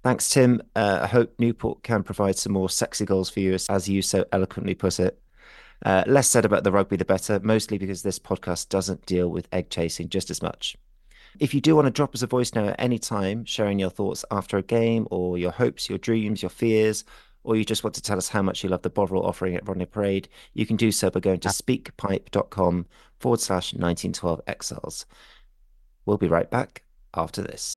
Thanks, 0.04 0.30
Tim. 0.30 0.62
Uh, 0.76 1.00
I 1.04 1.08
hope 1.08 1.34
Newport 1.40 1.84
can 1.84 2.04
provide 2.04 2.38
some 2.38 2.54
more 2.54 2.70
sexy 2.70 3.06
goals 3.06 3.30
for 3.30 3.40
you, 3.40 3.58
as 3.70 3.90
you 3.90 4.02
so 4.02 4.26
eloquently 4.32 4.76
put 4.76 5.00
it. 5.00 5.20
Uh, 5.86 6.04
less 6.08 6.28
said 6.28 6.46
about 6.46 6.64
the 6.64 6.72
rugby, 6.72 6.96
the 6.96 7.06
better, 7.06 7.40
mostly 7.44 7.78
because 7.78 8.02
this 8.02 8.20
podcast 8.20 8.70
doesn't 8.70 9.06
deal 9.06 9.30
with 9.30 9.48
egg 9.52 9.70
chasing 9.70 10.10
just 10.10 10.30
as 10.30 10.42
much. 10.42 10.76
If 11.40 11.54
you 11.54 11.62
do 11.62 11.76
want 11.76 11.86
to 11.86 11.92
drop 11.92 12.16
us 12.16 12.24
a 12.24 12.28
voice 12.28 12.56
note 12.56 12.70
at 12.70 12.80
any 12.80 12.98
time, 12.98 13.46
sharing 13.46 13.78
your 13.78 13.92
thoughts 13.92 14.26
after 14.32 14.58
a 14.58 14.64
game, 14.64 15.08
or 15.12 15.38
your 15.38 15.52
hopes, 15.52 15.88
your 15.88 16.00
dreams, 16.00 16.42
your 16.42 16.50
fears, 16.50 17.04
or 17.48 17.56
you 17.56 17.64
just 17.64 17.82
want 17.82 17.96
to 17.96 18.02
tell 18.02 18.18
us 18.18 18.28
how 18.28 18.42
much 18.42 18.62
you 18.62 18.70
love 18.70 18.82
the 18.82 18.90
Bovril 18.90 19.26
offering 19.26 19.56
at 19.56 19.66
Rodney 19.66 19.86
Parade, 19.86 20.28
you 20.54 20.66
can 20.66 20.76
do 20.76 20.92
so 20.92 21.10
by 21.10 21.22
going 21.22 21.40
to 21.40 21.48
speakpipe.com 21.48 22.86
forward 23.20 23.40
slash 23.40 23.74
1912 23.74 24.42
exiles. 24.48 25.06
We'll 26.06 26.18
be 26.18 26.28
right 26.28 26.52
back 26.52 26.84
after 27.14 27.42
this. 27.42 27.77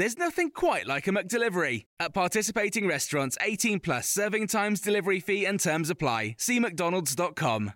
There's 0.00 0.16
nothing 0.16 0.50
quite 0.50 0.86
like 0.86 1.08
a 1.08 1.10
McDelivery. 1.10 1.84
At 1.98 2.14
participating 2.14 2.88
restaurants, 2.88 3.36
18 3.42 3.80
plus 3.80 4.08
serving 4.08 4.46
times, 4.46 4.80
delivery 4.80 5.20
fee, 5.20 5.44
and 5.44 5.60
terms 5.60 5.90
apply. 5.90 6.36
See 6.38 6.58
McDonald's.com. 6.58 7.74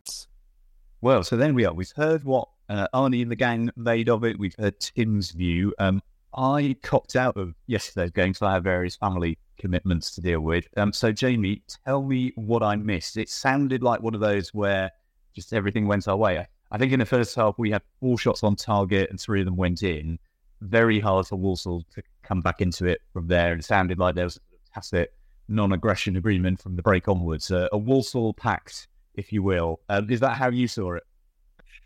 Well, 1.02 1.22
so 1.22 1.36
then 1.36 1.54
we 1.54 1.66
are. 1.66 1.74
We've 1.74 1.92
heard 1.94 2.24
what 2.24 2.48
uh, 2.70 2.88
Arnie 2.94 3.20
and 3.20 3.30
the 3.30 3.36
gang 3.36 3.68
made 3.76 4.08
of 4.08 4.24
it. 4.24 4.38
We've 4.38 4.54
heard 4.58 4.80
Tim's 4.80 5.32
view. 5.32 5.74
Um, 5.78 6.00
I 6.34 6.76
copped 6.82 7.14
out 7.14 7.36
of 7.36 7.52
yesterday's 7.66 8.10
game, 8.12 8.32
so 8.32 8.46
I 8.46 8.54
have 8.54 8.64
various 8.64 8.96
family 8.96 9.36
commitments 9.58 10.14
to 10.14 10.22
deal 10.22 10.40
with. 10.40 10.66
Um, 10.78 10.94
so, 10.94 11.12
Jamie, 11.12 11.60
tell 11.84 12.02
me 12.02 12.32
what 12.36 12.62
I 12.62 12.74
missed. 12.76 13.18
It 13.18 13.28
sounded 13.28 13.82
like 13.82 14.00
one 14.00 14.14
of 14.14 14.22
those 14.22 14.48
where 14.54 14.90
just 15.34 15.52
everything 15.52 15.86
went 15.86 16.08
our 16.08 16.16
way. 16.16 16.46
I 16.70 16.78
think 16.78 16.90
in 16.90 17.00
the 17.00 17.04
first 17.04 17.34
half, 17.34 17.56
we 17.58 17.70
had 17.70 17.82
four 18.00 18.16
shots 18.16 18.42
on 18.42 18.56
target 18.56 19.10
and 19.10 19.20
three 19.20 19.40
of 19.40 19.44
them 19.44 19.56
went 19.56 19.82
in 19.82 20.18
very 20.64 21.00
hard 21.00 21.26
for 21.26 21.36
Walsall 21.36 21.84
to 21.94 22.02
come 22.24 22.40
back 22.40 22.60
into 22.60 22.86
it 22.86 23.00
from 23.12 23.28
there. 23.28 23.54
It 23.54 23.64
sounded 23.64 23.98
like 23.98 24.14
there 24.14 24.24
was 24.24 24.36
a 24.36 24.74
tacit 24.74 25.12
non-aggression 25.48 26.16
agreement 26.16 26.60
from 26.60 26.76
the 26.76 26.82
break 26.82 27.08
onwards, 27.08 27.50
uh, 27.50 27.68
a 27.72 27.78
Walsall 27.78 28.34
pact, 28.34 28.88
if 29.14 29.32
you 29.32 29.42
will. 29.42 29.80
Um, 29.88 30.10
is 30.10 30.20
that 30.20 30.36
how 30.36 30.48
you 30.50 30.66
saw 30.66 30.94
it? 30.94 31.02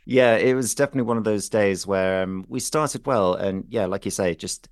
Yeah, 0.05 0.37
it 0.37 0.55
was 0.55 0.75
definitely 0.75 1.03
one 1.03 1.19
of 1.19 1.25
those 1.25 1.49
days 1.49 1.87
where 1.87 2.23
um, 2.23 2.47
we 2.49 2.61
started 2.61 3.07
well, 3.07 3.35
and 3.35 3.65
yeah, 3.69 3.87
like 3.87 4.05
you 4.05 4.11
say, 4.11 4.35
just 4.35 4.69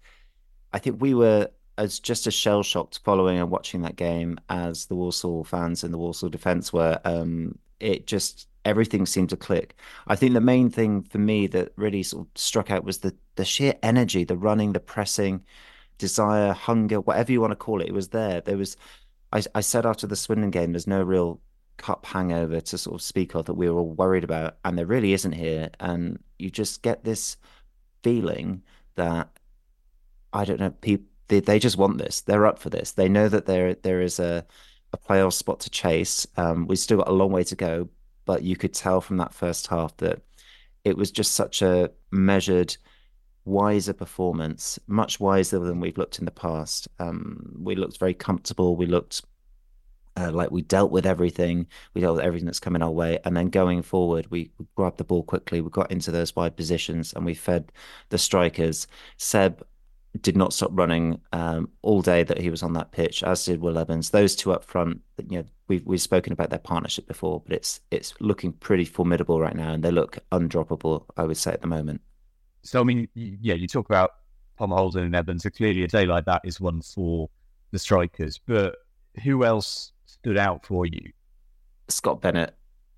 I 0.73 0.78
think 0.78 1.00
we 1.00 1.12
were 1.12 1.50
as 1.78 2.00
just 2.00 2.26
as 2.26 2.32
shell 2.32 2.62
shocked 2.62 3.00
following 3.04 3.38
and 3.38 3.50
watching 3.50 3.82
that 3.82 3.96
game 3.96 4.38
as 4.49 4.87
the 4.87 4.94
Walsall 4.94 5.44
fans 5.44 5.85
and 5.85 5.92
the 5.92 5.99
Walsall 5.99 6.30
defence 6.30 6.73
were. 6.73 6.99
Um, 7.04 7.58
it 7.80 8.06
just 8.06 8.49
everything 8.66 9.06
seemed 9.06 9.30
to 9.30 9.37
click. 9.37 9.76
I 10.08 10.16
think 10.16 10.35
the 10.35 10.40
main 10.40 10.68
thing 10.70 11.02
for 11.04 11.18
me 11.18 11.46
that 11.49 11.73
really 11.76 12.02
sort 12.02 12.26
of 12.26 12.38
struck 12.38 12.70
out 12.70 12.85
was 12.85 12.99
the 12.99 13.14
the 13.37 13.44
sheer 13.44 13.75
energy, 13.82 14.25
the 14.25 14.37
running, 14.37 14.73
the 14.73 14.80
pressing, 14.80 15.44
desire, 15.99 16.52
hunger, 16.52 17.00
whatever 17.00 17.32
you 17.32 17.40
want 17.40 17.52
to 17.52 17.56
call 17.56 17.80
it. 17.80 17.88
It 17.88 17.94
was 17.94 18.08
there. 18.08 18.40
There 18.42 18.58
was. 18.58 18.76
I, 19.32 19.42
I 19.54 19.61
said 19.61 19.87
after 19.87 20.06
the 20.06 20.16
Swindon 20.16 20.50
game, 20.50 20.73
there's 20.73 20.87
no 20.87 21.02
real 21.02 21.40
cup 21.78 22.06
hangover 22.06 22.61
to 22.61 22.78
sort 22.78 22.94
of 22.94 23.02
speak 23.02 23.35
of 23.35 23.46
that 23.46 23.54
we 23.54 23.68
were 23.70 23.80
all 23.80 23.94
worried 23.94 24.25
about, 24.25 24.58
and 24.64 24.76
there 24.76 24.87
really 24.87 25.12
isn't 25.12 25.32
here. 25.32 25.70
And 25.80 26.18
you 26.38 26.50
just 26.50 26.82
get 26.82 27.04
this 27.04 27.37
feeling 28.02 28.62
that 28.96 29.30
I 30.32 30.44
don't 30.44 30.61
know 30.61 30.70
people 30.70 31.06
they, 31.28 31.40
they 31.40 31.58
just 31.58 31.76
want 31.78 31.99
this. 31.99 32.20
They're 32.23 32.46
up 32.46 32.58
for 32.58 32.70
this. 32.70 32.92
They 32.92 33.08
know 33.08 33.28
that 33.28 33.46
there 33.46 33.75
there 33.75 34.00
is 34.00 34.18
a 34.18 34.44
a 34.92 34.99
playoff 34.99 35.32
spot 35.32 35.61
to 35.61 35.70
chase. 35.70 36.26
Um, 36.37 36.66
we've 36.66 36.78
still 36.78 36.99
got 36.99 37.08
a 37.08 37.12
long 37.12 37.32
way 37.32 37.44
to 37.44 37.56
go, 37.56 37.88
but 38.26 38.42
you 38.42 38.56
could 38.56 38.75
tell 38.75 39.00
from 39.00 39.16
that 39.16 39.33
first 39.33 39.68
half 39.68 39.97
that 39.99 40.21
it 40.85 40.97
was 40.97 41.11
just 41.11 41.33
such 41.33 41.62
a 41.62 41.90
measured, 42.11 42.76
wiser 43.45 43.92
performance, 43.92 44.78
much 44.87 45.18
wiser 45.18 45.59
than 45.59 45.80
we've 45.80 45.97
looked 45.97 46.18
in 46.18 46.26
the 46.26 46.30
past. 46.30 46.88
Um, 46.99 47.56
we 47.59 47.75
looked 47.75 47.99
very 47.99 48.14
comfortable. 48.14 48.76
We 48.76 48.87
looked 48.87 49.23
uh, 50.16 50.30
like 50.33 50.50
we 50.50 50.62
dealt 50.62 50.90
with 50.90 51.06
everything. 51.06 51.66
We 51.95 52.00
dealt 52.00 52.16
with 52.16 52.25
everything 52.25 52.47
that's 52.47 52.61
coming 52.61 52.83
our 52.83 52.90
way, 52.90 53.18
and 53.25 53.37
then 53.37 53.50
going 53.50 53.83
forward, 53.83 54.26
we, 54.30 54.50
grabbed 54.75 54.99
the 54.99 55.04
ball 55.04 55.23
quickly. 55.23 55.61
We 55.61 55.71
got 55.71 55.90
into 55.90 56.11
those 56.11 56.35
wide 56.35 56.56
positions, 56.56 57.12
and 57.14 57.25
we 57.25 57.35
fed 57.35 57.73
the 58.09 58.18
strikers. 58.18 58.87
Seb 59.16 59.64
did 60.23 60.37
not 60.37 60.52
stop 60.52 60.70
running 60.73 61.20
um, 61.32 61.68
all 61.82 62.02
day 62.02 62.23
that 62.23 62.38
he 62.38 62.50
was 62.50 62.62
on 62.62 62.73
that 62.75 62.92
pitch, 62.92 63.23
as 63.23 63.44
did 63.44 63.61
Will 63.61 63.78
Evans. 63.78 64.11
Those 64.11 64.37
two 64.37 64.52
up 64.52 64.64
front, 64.64 65.00
you 65.28 65.38
know, 65.38 65.44
we've 65.68 65.85
we've 65.85 66.00
spoken 66.00 66.32
about 66.32 66.50
their 66.50 66.58
partnership 66.58 67.06
before, 67.06 67.40
but 67.40 67.54
it's 67.54 67.80
it's 67.90 68.14
looking 68.20 68.52
pretty 68.52 68.85
formidable 68.85 69.40
right 69.40 69.56
now, 69.56 69.73
and 69.73 69.82
they 69.82 69.90
look 69.90 70.18
undroppable. 70.32 71.04
I 71.16 71.25
would 71.25 71.37
say 71.37 71.52
at 71.52 71.61
the 71.61 71.66
moment. 71.66 72.00
So 72.62 72.80
I 72.80 72.85
mean, 72.85 73.08
yeah, 73.14 73.54
you 73.54 73.68
talk 73.68 73.87
about 73.87 74.12
Palmer 74.56 74.76
Houlden 74.76 75.04
and 75.04 75.14
Evans. 75.14 75.42
So 75.42 75.50
clearly, 75.50 75.82
a 75.82 75.88
day 75.88 76.06
like 76.06 76.25
that 76.26 76.42
is 76.44 76.61
one 76.61 76.82
for 76.82 77.28
the 77.70 77.78
strikers, 77.78 78.38
but 78.38 78.76
who 79.23 79.44
else 79.44 79.92
stood 80.06 80.38
out 80.38 80.66
for 80.66 80.87
you? 80.87 81.12
Scott 81.88 82.20
Bennett. 82.20 82.54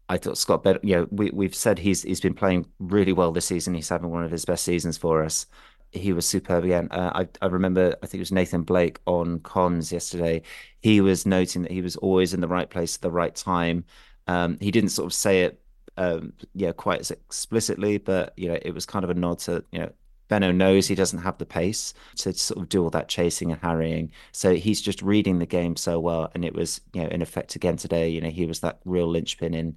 I 0.08 0.16
thought 0.16 0.38
Scott 0.38 0.62
Bennett. 0.62 0.84
You 0.84 0.96
know, 0.96 1.08
we 1.10 1.30
we've 1.30 1.54
said 1.54 1.78
he's 1.78 2.02
he's 2.02 2.20
been 2.20 2.34
playing 2.34 2.66
really 2.78 3.12
well 3.12 3.32
this 3.32 3.46
season. 3.46 3.75
He's 3.75 3.88
having 3.88 4.10
one 4.10 4.25
of 4.25 4.30
his 4.30 4.44
best 4.44 4.64
seasons 4.64 4.96
for 4.96 5.22
us. 5.22 5.46
He 5.92 6.12
was 6.12 6.26
superb 6.26 6.64
again. 6.64 6.88
Uh, 6.90 7.11
I 7.14 7.28
I 7.45 7.47
remember 7.49 7.97
I 8.02 8.07
think 8.07 8.16
it 8.16 8.21
was 8.21 8.33
Nathan 8.33 8.62
Blake 8.62 9.00
on 9.07 9.40
Cons 9.40 9.90
yesterday. 9.92 10.42
He 10.80 11.00
was 11.00 11.25
noting 11.26 11.62
that 11.62 11.73
he 11.73 11.80
was 11.83 11.97
always 11.97 12.35
in 12.35 12.40
the 12.40 12.49
right 12.49 12.68
place 12.68 12.97
at 12.97 13.02
the 13.02 13.11
right 13.11 13.35
time. 13.35 13.85
Um, 14.26 14.59
he 14.61 14.71
didn't 14.71 14.90
sort 14.90 15.07
of 15.07 15.14
say 15.14 15.42
it, 15.42 15.61
um, 15.97 16.35
yeah, 16.54 16.73
quite 16.73 17.00
as 17.00 17.11
explicitly, 17.11 17.99
but 17.99 18.35
you 18.37 18.49
know, 18.49 18.59
it 18.62 18.73
was 18.73 18.85
kind 18.87 19.04
of 19.04 19.11
a 19.11 19.14
nod 19.14 19.38
to 19.40 19.64
you 19.73 19.80
know 19.80 19.92
Benno 20.28 20.52
knows 20.52 20.87
he 20.87 20.95
doesn't 20.95 21.21
have 21.21 21.38
the 21.38 21.47
pace 21.47 21.95
to 22.16 22.35
sort 22.35 22.61
of 22.61 22.68
do 22.68 22.83
all 22.85 22.90
that 22.90 23.09
chasing 23.09 23.50
and 23.50 23.61
harrying. 23.62 24.12
So 24.33 24.54
he's 24.54 24.83
just 24.83 25.00
reading 25.00 25.38
the 25.38 25.47
game 25.47 25.75
so 25.75 25.99
well. 26.00 26.30
And 26.35 26.45
it 26.45 26.54
was, 26.54 26.83
you 26.92 27.02
know, 27.02 27.09
in 27.09 27.23
effect 27.23 27.57
again 27.57 27.76
today, 27.78 28.11
you 28.11 28.21
know, 28.21 28.28
he 28.30 28.45
was 28.47 28.61
that 28.61 28.80
real 28.85 29.09
linchpin 29.09 29.54
in 29.54 29.76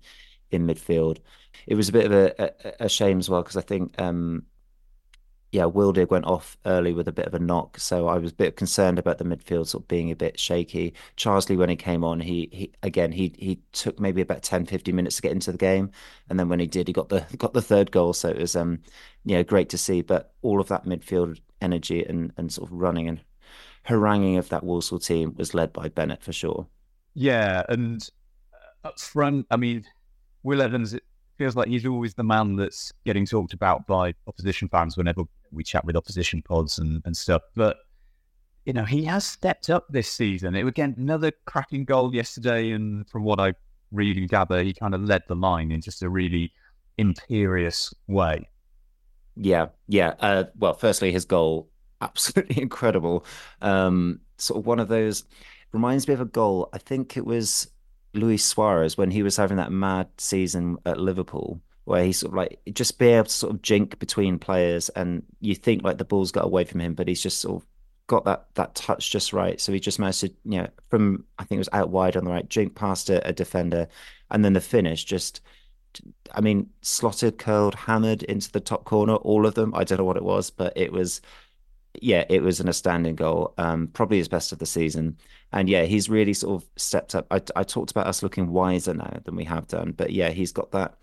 in 0.51 0.67
midfield. 0.67 1.19
It 1.67 1.75
was 1.75 1.89
a 1.89 1.91
bit 1.93 2.05
of 2.05 2.11
a, 2.11 2.35
a, 2.43 2.85
a 2.85 2.89
shame 2.89 3.19
as 3.19 3.29
well 3.29 3.41
because 3.43 3.57
I 3.57 3.61
think 3.61 3.99
um, 4.01 4.45
yeah, 5.51 5.63
Wildig 5.63 6.09
went 6.09 6.25
off 6.25 6.57
early 6.65 6.93
with 6.93 7.09
a 7.09 7.11
bit 7.11 7.27
of 7.27 7.33
a 7.33 7.39
knock, 7.39 7.77
so 7.77 8.07
I 8.07 8.17
was 8.17 8.31
a 8.31 8.35
bit 8.35 8.55
concerned 8.55 8.97
about 8.97 9.17
the 9.17 9.25
midfield 9.25 9.67
sort 9.67 9.83
of 9.83 9.87
being 9.89 10.09
a 10.09 10.15
bit 10.15 10.39
shaky. 10.39 10.93
Charsley, 11.17 11.57
when 11.57 11.69
he 11.69 11.75
came 11.75 12.05
on, 12.05 12.21
he 12.21 12.47
he 12.53 12.71
again 12.83 13.11
he 13.11 13.33
he 13.37 13.59
took 13.73 13.99
maybe 13.99 14.21
about 14.21 14.43
10, 14.43 14.65
15 14.65 14.95
minutes 14.95 15.17
to 15.17 15.21
get 15.21 15.33
into 15.33 15.51
the 15.51 15.57
game, 15.57 15.91
and 16.29 16.39
then 16.39 16.47
when 16.47 16.61
he 16.61 16.67
did, 16.67 16.87
he 16.87 16.93
got 16.93 17.09
the 17.09 17.25
got 17.37 17.53
the 17.53 17.61
third 17.61 17.91
goal. 17.91 18.13
So 18.13 18.29
it 18.29 18.37
was 18.37 18.55
um 18.55 18.79
you 19.25 19.35
know 19.35 19.43
great 19.43 19.67
to 19.69 19.77
see. 19.77 20.01
But 20.01 20.33
all 20.41 20.61
of 20.61 20.69
that 20.69 20.85
midfield 20.85 21.39
energy 21.61 22.03
and 22.05 22.31
and 22.37 22.51
sort 22.51 22.69
of 22.69 22.77
running 22.77 23.09
and 23.09 23.19
haranguing 23.83 24.37
of 24.37 24.47
that 24.49 24.63
Walsall 24.63 24.99
team 24.99 25.35
was 25.37 25.53
led 25.53 25.73
by 25.73 25.89
Bennett 25.89 26.23
for 26.23 26.31
sure. 26.31 26.65
Yeah, 27.13 27.63
and 27.67 28.07
up 28.85 28.97
front, 29.01 29.47
I 29.51 29.57
mean, 29.57 29.83
Will 30.43 30.61
Evans 30.61 30.93
it 30.93 31.03
feels 31.37 31.57
like 31.57 31.67
he's 31.67 31.85
always 31.85 32.13
the 32.13 32.23
man 32.23 32.55
that's 32.55 32.93
getting 33.05 33.25
talked 33.25 33.53
about 33.53 33.85
by 33.85 34.13
opposition 34.27 34.69
fans 34.69 34.95
whenever 34.95 35.23
we 35.51 35.63
chat 35.63 35.85
with 35.85 35.95
opposition 35.95 36.41
pods 36.41 36.79
and, 36.79 37.01
and 37.05 37.15
stuff. 37.15 37.41
But 37.55 37.77
you 38.65 38.73
know, 38.73 38.85
he 38.85 39.03
has 39.05 39.25
stepped 39.25 39.69
up 39.69 39.87
this 39.89 40.11
season. 40.11 40.55
It 40.55 40.65
again 40.65 40.95
another 40.97 41.31
cracking 41.45 41.85
goal 41.85 42.13
yesterday, 42.13 42.71
and 42.71 43.09
from 43.09 43.23
what 43.23 43.39
I 43.39 43.53
read 43.91 44.17
and 44.17 44.29
gather, 44.29 44.63
he 44.63 44.73
kind 44.73 44.95
of 44.95 45.03
led 45.03 45.23
the 45.27 45.35
line 45.35 45.71
in 45.71 45.81
just 45.81 46.03
a 46.03 46.09
really 46.09 46.51
imperious 46.97 47.93
way. 48.07 48.47
Yeah, 49.35 49.67
yeah. 49.87 50.13
Uh, 50.19 50.45
well, 50.57 50.73
firstly, 50.73 51.11
his 51.11 51.25
goal 51.25 51.69
absolutely 52.01 52.61
incredible. 52.61 53.25
Um, 53.61 54.19
sort 54.37 54.59
of 54.59 54.65
one 54.65 54.79
of 54.79 54.87
those 54.87 55.23
reminds 55.71 56.07
me 56.07 56.13
of 56.13 56.21
a 56.21 56.25
goal. 56.25 56.69
I 56.73 56.77
think 56.77 57.17
it 57.17 57.25
was 57.25 57.69
Luis 58.13 58.43
Suarez 58.43 58.97
when 58.97 59.11
he 59.11 59.23
was 59.23 59.37
having 59.37 59.57
that 59.57 59.71
mad 59.71 60.07
season 60.17 60.77
at 60.85 60.99
Liverpool, 60.99 61.61
where 61.85 62.03
he 62.03 62.11
sort 62.11 62.31
of 62.31 62.37
like 62.37 62.59
just 62.73 62.99
be 62.99 63.07
able 63.07 63.25
to 63.25 63.31
sort 63.31 63.53
of 63.53 63.61
jink 63.61 63.99
between 63.99 64.39
players, 64.39 64.89
and 64.89 65.23
you 65.39 65.55
think 65.55 65.83
like 65.83 65.97
the 65.97 66.05
ball's 66.05 66.31
got 66.31 66.45
away 66.45 66.63
from 66.63 66.81
him, 66.81 66.93
but 66.93 67.07
he's 67.07 67.21
just 67.21 67.39
sort 67.39 67.61
of 67.61 67.67
got 68.07 68.25
that 68.25 68.47
that 68.55 68.75
touch 68.75 69.11
just 69.11 69.33
right. 69.33 69.59
So 69.59 69.71
he 69.71 69.79
just 69.79 69.99
managed 69.99 70.21
to, 70.21 70.27
you 70.45 70.61
know, 70.61 70.67
from 70.89 71.25
I 71.39 71.43
think 71.43 71.57
it 71.57 71.59
was 71.59 71.69
out 71.73 71.89
wide 71.89 72.17
on 72.17 72.25
the 72.25 72.31
right, 72.31 72.47
jink 72.49 72.75
past 72.75 73.09
a, 73.09 73.27
a 73.27 73.33
defender, 73.33 73.87
and 74.29 74.43
then 74.45 74.53
the 74.53 74.61
finish 74.61 75.03
just. 75.03 75.41
I 76.33 76.39
mean, 76.39 76.69
slotted, 76.81 77.37
curled, 77.37 77.75
hammered 77.75 78.23
into 78.23 78.49
the 78.49 78.61
top 78.61 78.85
corner, 78.85 79.15
all 79.15 79.45
of 79.45 79.55
them. 79.55 79.75
I 79.75 79.83
don't 79.83 79.97
know 79.97 80.05
what 80.05 80.15
it 80.15 80.23
was, 80.23 80.49
but 80.49 80.71
it 80.77 80.93
was 80.93 81.19
yeah, 81.99 82.23
it 82.29 82.41
was 82.41 82.59
an 82.59 82.69
outstanding 82.69 83.15
goal. 83.15 83.53
Um, 83.57 83.87
probably 83.87 84.17
his 84.17 84.27
best 84.27 84.51
of 84.51 84.59
the 84.59 84.65
season. 84.65 85.17
And 85.51 85.67
yeah, 85.67 85.83
he's 85.83 86.09
really 86.09 86.33
sort 86.33 86.61
of 86.61 86.69
stepped 86.77 87.15
up. 87.15 87.27
I, 87.31 87.41
I 87.55 87.63
talked 87.63 87.91
about 87.91 88.07
us 88.07 88.23
looking 88.23 88.51
wiser 88.51 88.93
now 88.93 89.19
than 89.25 89.35
we 89.35 89.43
have 89.45 89.67
done, 89.67 89.91
but 89.91 90.11
yeah, 90.11 90.29
he's 90.29 90.51
got 90.51 90.71
that 90.71 90.95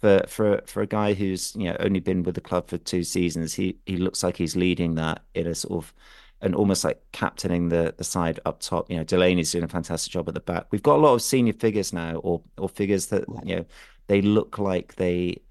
for 0.00 0.24
for 0.28 0.62
for 0.66 0.82
a 0.82 0.86
guy 0.86 1.14
who's 1.14 1.54
you 1.56 1.64
know 1.64 1.76
only 1.80 2.00
been 2.00 2.22
with 2.22 2.34
the 2.34 2.40
club 2.40 2.68
for 2.68 2.78
two 2.78 3.02
seasons. 3.02 3.54
He 3.54 3.78
he 3.86 3.96
looks 3.96 4.22
like 4.22 4.36
he's 4.36 4.56
leading 4.56 4.94
that 4.96 5.22
in 5.34 5.46
a 5.46 5.54
sort 5.54 5.84
of 5.84 5.94
and 6.40 6.54
almost 6.54 6.84
like 6.84 7.02
captaining 7.12 7.68
the 7.68 7.94
the 7.96 8.04
side 8.04 8.40
up 8.46 8.60
top. 8.60 8.90
You 8.90 8.98
know, 8.98 9.04
Delaney's 9.04 9.52
doing 9.52 9.64
a 9.64 9.68
fantastic 9.68 10.12
job 10.12 10.28
at 10.28 10.34
the 10.34 10.40
back. 10.40 10.66
We've 10.70 10.82
got 10.82 10.96
a 10.96 11.02
lot 11.02 11.14
of 11.14 11.22
senior 11.22 11.52
figures 11.52 11.92
now, 11.92 12.16
or 12.16 12.42
or 12.56 12.68
figures 12.68 13.06
that 13.06 13.24
you 13.44 13.56
know 13.56 13.64
they 14.06 14.22
look 14.22 14.58
like 14.58 14.94
they 14.96 15.42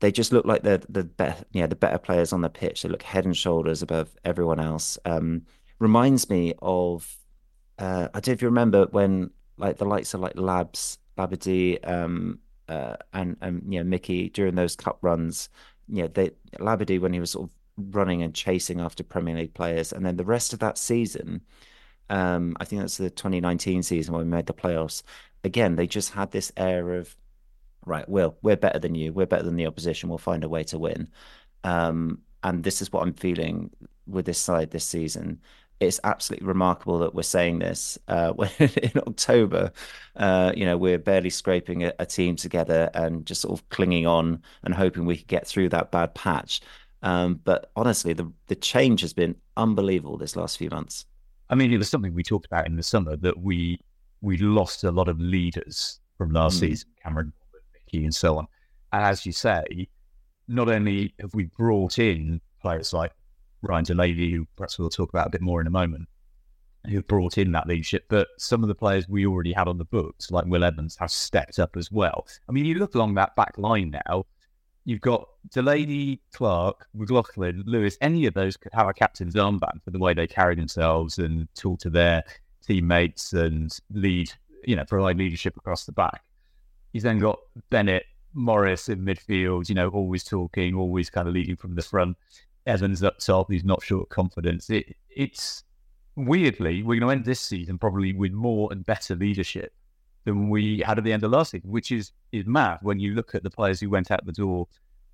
they 0.00 0.12
just 0.12 0.32
look 0.32 0.44
like 0.44 0.62
they're 0.62 0.82
the 0.88 1.04
better, 1.04 1.44
yeah, 1.52 1.66
the 1.66 1.76
better 1.76 1.98
players 1.98 2.32
on 2.32 2.42
the 2.42 2.50
pitch. 2.50 2.82
They 2.82 2.88
look 2.88 3.02
head 3.02 3.24
and 3.24 3.36
shoulders 3.36 3.82
above 3.82 4.14
everyone 4.24 4.60
else. 4.60 4.98
Um, 5.04 5.42
reminds 5.78 6.28
me 6.28 6.54
of 6.60 7.16
uh, 7.78 8.08
I 8.12 8.20
don't 8.20 8.28
know 8.28 8.32
if 8.34 8.42
you 8.42 8.48
remember 8.48 8.86
when 8.90 9.30
like 9.56 9.78
the 9.78 9.84
likes 9.84 10.14
of 10.14 10.20
like 10.20 10.36
Labs, 10.36 10.98
Labadie, 11.18 11.86
um, 11.88 12.40
uh, 12.68 12.96
and 13.12 13.36
and 13.40 13.62
you 13.68 13.78
know 13.78 13.84
Mickey 13.84 14.28
during 14.30 14.54
those 14.54 14.76
cup 14.76 14.98
runs. 15.02 15.48
You 15.88 16.02
know, 16.02 16.08
they 16.08 16.30
Labadie 16.58 17.00
when 17.00 17.12
he 17.12 17.20
was 17.20 17.32
sort 17.32 17.48
of 17.48 17.54
running 17.94 18.22
and 18.22 18.34
chasing 18.34 18.80
after 18.80 19.02
Premier 19.04 19.36
League 19.36 19.54
players, 19.54 19.92
and 19.92 20.04
then 20.04 20.16
the 20.16 20.24
rest 20.24 20.52
of 20.52 20.58
that 20.60 20.78
season. 20.78 21.42
Um, 22.10 22.54
I 22.60 22.66
think 22.66 22.82
that's 22.82 22.98
the 22.98 23.08
2019 23.08 23.82
season 23.82 24.12
when 24.12 24.26
we 24.26 24.30
made 24.30 24.44
the 24.44 24.52
playoffs. 24.52 25.02
Again, 25.42 25.76
they 25.76 25.86
just 25.86 26.12
had 26.12 26.30
this 26.30 26.52
air 26.56 26.94
of 26.94 27.16
right, 27.86 28.08
Will, 28.08 28.36
we're 28.42 28.56
better 28.56 28.78
than 28.78 28.94
you. 28.94 29.12
We're 29.12 29.26
better 29.26 29.42
than 29.42 29.56
the 29.56 29.66
opposition. 29.66 30.08
We'll 30.08 30.18
find 30.18 30.44
a 30.44 30.48
way 30.48 30.64
to 30.64 30.78
win. 30.78 31.08
Um, 31.62 32.20
and 32.42 32.62
this 32.62 32.82
is 32.82 32.92
what 32.92 33.02
I'm 33.02 33.14
feeling 33.14 33.70
with 34.06 34.26
this 34.26 34.38
side 34.38 34.70
this 34.70 34.84
season. 34.84 35.40
It's 35.86 36.00
absolutely 36.04 36.46
remarkable 36.46 36.98
that 37.00 37.14
we're 37.14 37.22
saying 37.22 37.58
this 37.58 37.98
uh, 38.08 38.30
when 38.32 38.50
in 38.58 38.92
October, 38.96 39.72
uh, 40.16 40.52
you 40.56 40.64
know, 40.64 40.76
we're 40.76 40.98
barely 40.98 41.30
scraping 41.30 41.84
a, 41.84 41.92
a, 41.98 42.06
team 42.06 42.36
together 42.36 42.90
and 42.94 43.26
just 43.26 43.40
sort 43.40 43.58
of 43.58 43.68
clinging 43.68 44.06
on 44.06 44.42
and 44.62 44.74
hoping 44.74 45.04
we 45.04 45.16
could 45.16 45.26
get 45.26 45.46
through 45.46 45.68
that 45.70 45.90
bad 45.90 46.14
patch. 46.14 46.60
Um, 47.02 47.40
but 47.44 47.70
honestly, 47.76 48.12
the 48.14 48.30
the 48.46 48.56
change 48.56 49.00
has 49.02 49.12
been 49.12 49.36
unbelievable 49.56 50.16
this 50.16 50.36
last 50.36 50.56
few 50.58 50.70
months. 50.70 51.04
I 51.50 51.54
mean, 51.54 51.72
it 51.72 51.78
was 51.78 51.90
something 51.90 52.14
we 52.14 52.22
talked 52.22 52.46
about 52.46 52.66
in 52.66 52.76
the 52.76 52.82
summer 52.82 53.16
that 53.16 53.38
we 53.38 53.80
we 54.22 54.38
lost 54.38 54.84
a 54.84 54.90
lot 54.90 55.08
of 55.08 55.20
leaders 55.20 56.00
from 56.16 56.32
last 56.32 56.56
mm. 56.56 56.60
season. 56.60 56.88
Cameron 57.02 57.32
and 58.02 58.14
so 58.14 58.38
on. 58.38 58.46
And 58.92 59.04
as 59.04 59.24
you 59.24 59.32
say, 59.32 59.88
not 60.48 60.68
only 60.68 61.14
have 61.20 61.34
we 61.34 61.44
brought 61.44 61.98
in 61.98 62.40
players 62.60 62.92
like 62.92 63.12
Ryan 63.64 63.84
Delaney, 63.84 64.30
who 64.30 64.46
perhaps 64.56 64.78
we'll 64.78 64.90
talk 64.90 65.08
about 65.08 65.26
a 65.26 65.30
bit 65.30 65.40
more 65.40 65.60
in 65.60 65.66
a 65.66 65.70
moment, 65.70 66.08
who've 66.86 67.06
brought 67.06 67.38
in 67.38 67.52
that 67.52 67.66
leadership, 67.66 68.04
but 68.08 68.28
some 68.38 68.62
of 68.62 68.68
the 68.68 68.74
players 68.74 69.08
we 69.08 69.26
already 69.26 69.52
had 69.52 69.68
on 69.68 69.78
the 69.78 69.84
books, 69.84 70.30
like 70.30 70.44
Will 70.46 70.64
Evans, 70.64 70.96
have 70.96 71.10
stepped 71.10 71.58
up 71.58 71.76
as 71.76 71.90
well. 71.90 72.26
I 72.48 72.52
mean, 72.52 72.64
you 72.64 72.74
look 72.74 72.94
along 72.94 73.14
that 73.14 73.34
back 73.36 73.56
line 73.56 73.96
now, 74.06 74.26
you've 74.84 75.00
got 75.00 75.26
Delaney, 75.50 76.20
Clark, 76.32 76.86
McLaughlin, 76.94 77.62
Lewis, 77.66 77.96
any 78.00 78.26
of 78.26 78.34
those 78.34 78.56
could 78.56 78.72
have 78.74 78.88
a 78.88 78.92
captain's 78.92 79.34
armband 79.34 79.82
for 79.82 79.90
the 79.90 79.98
way 79.98 80.12
they 80.12 80.26
carry 80.26 80.54
themselves 80.54 81.18
and 81.18 81.48
talk 81.54 81.78
to 81.80 81.90
their 81.90 82.22
teammates 82.66 83.32
and 83.32 83.78
lead, 83.90 84.30
you 84.64 84.76
know, 84.76 84.84
provide 84.84 85.16
leadership 85.16 85.56
across 85.56 85.86
the 85.86 85.92
back. 85.92 86.22
He's 86.92 87.02
then 87.02 87.18
got 87.18 87.38
Bennett, 87.70 88.04
Morris 88.34 88.88
in 88.88 89.00
midfield, 89.00 89.68
you 89.68 89.74
know, 89.74 89.88
always 89.88 90.24
talking, 90.24 90.74
always 90.74 91.08
kind 91.08 91.28
of 91.28 91.34
leading 91.34 91.56
from 91.56 91.74
the 91.74 91.82
front. 91.82 92.16
Evans 92.66 93.02
top, 93.20 93.50
he's 93.50 93.64
not 93.64 93.82
short 93.82 94.08
confidence. 94.08 94.70
It, 94.70 94.96
it's 95.10 95.64
weirdly, 96.16 96.82
we're 96.82 97.00
going 97.00 97.08
to 97.08 97.18
end 97.18 97.24
this 97.24 97.40
season 97.40 97.78
probably 97.78 98.12
with 98.12 98.32
more 98.32 98.68
and 98.72 98.84
better 98.84 99.14
leadership 99.14 99.72
than 100.24 100.48
we 100.48 100.82
had 100.86 100.98
at 100.98 101.04
the 101.04 101.12
end 101.12 101.22
of 101.24 101.30
last 101.30 101.50
season, 101.50 101.70
which 101.70 101.92
is 101.92 102.12
is 102.32 102.46
mad 102.46 102.78
when 102.82 102.98
you 102.98 103.14
look 103.14 103.34
at 103.34 103.42
the 103.42 103.50
players 103.50 103.80
who 103.80 103.90
went 103.90 104.10
out 104.10 104.24
the 104.24 104.32
door 104.32 104.66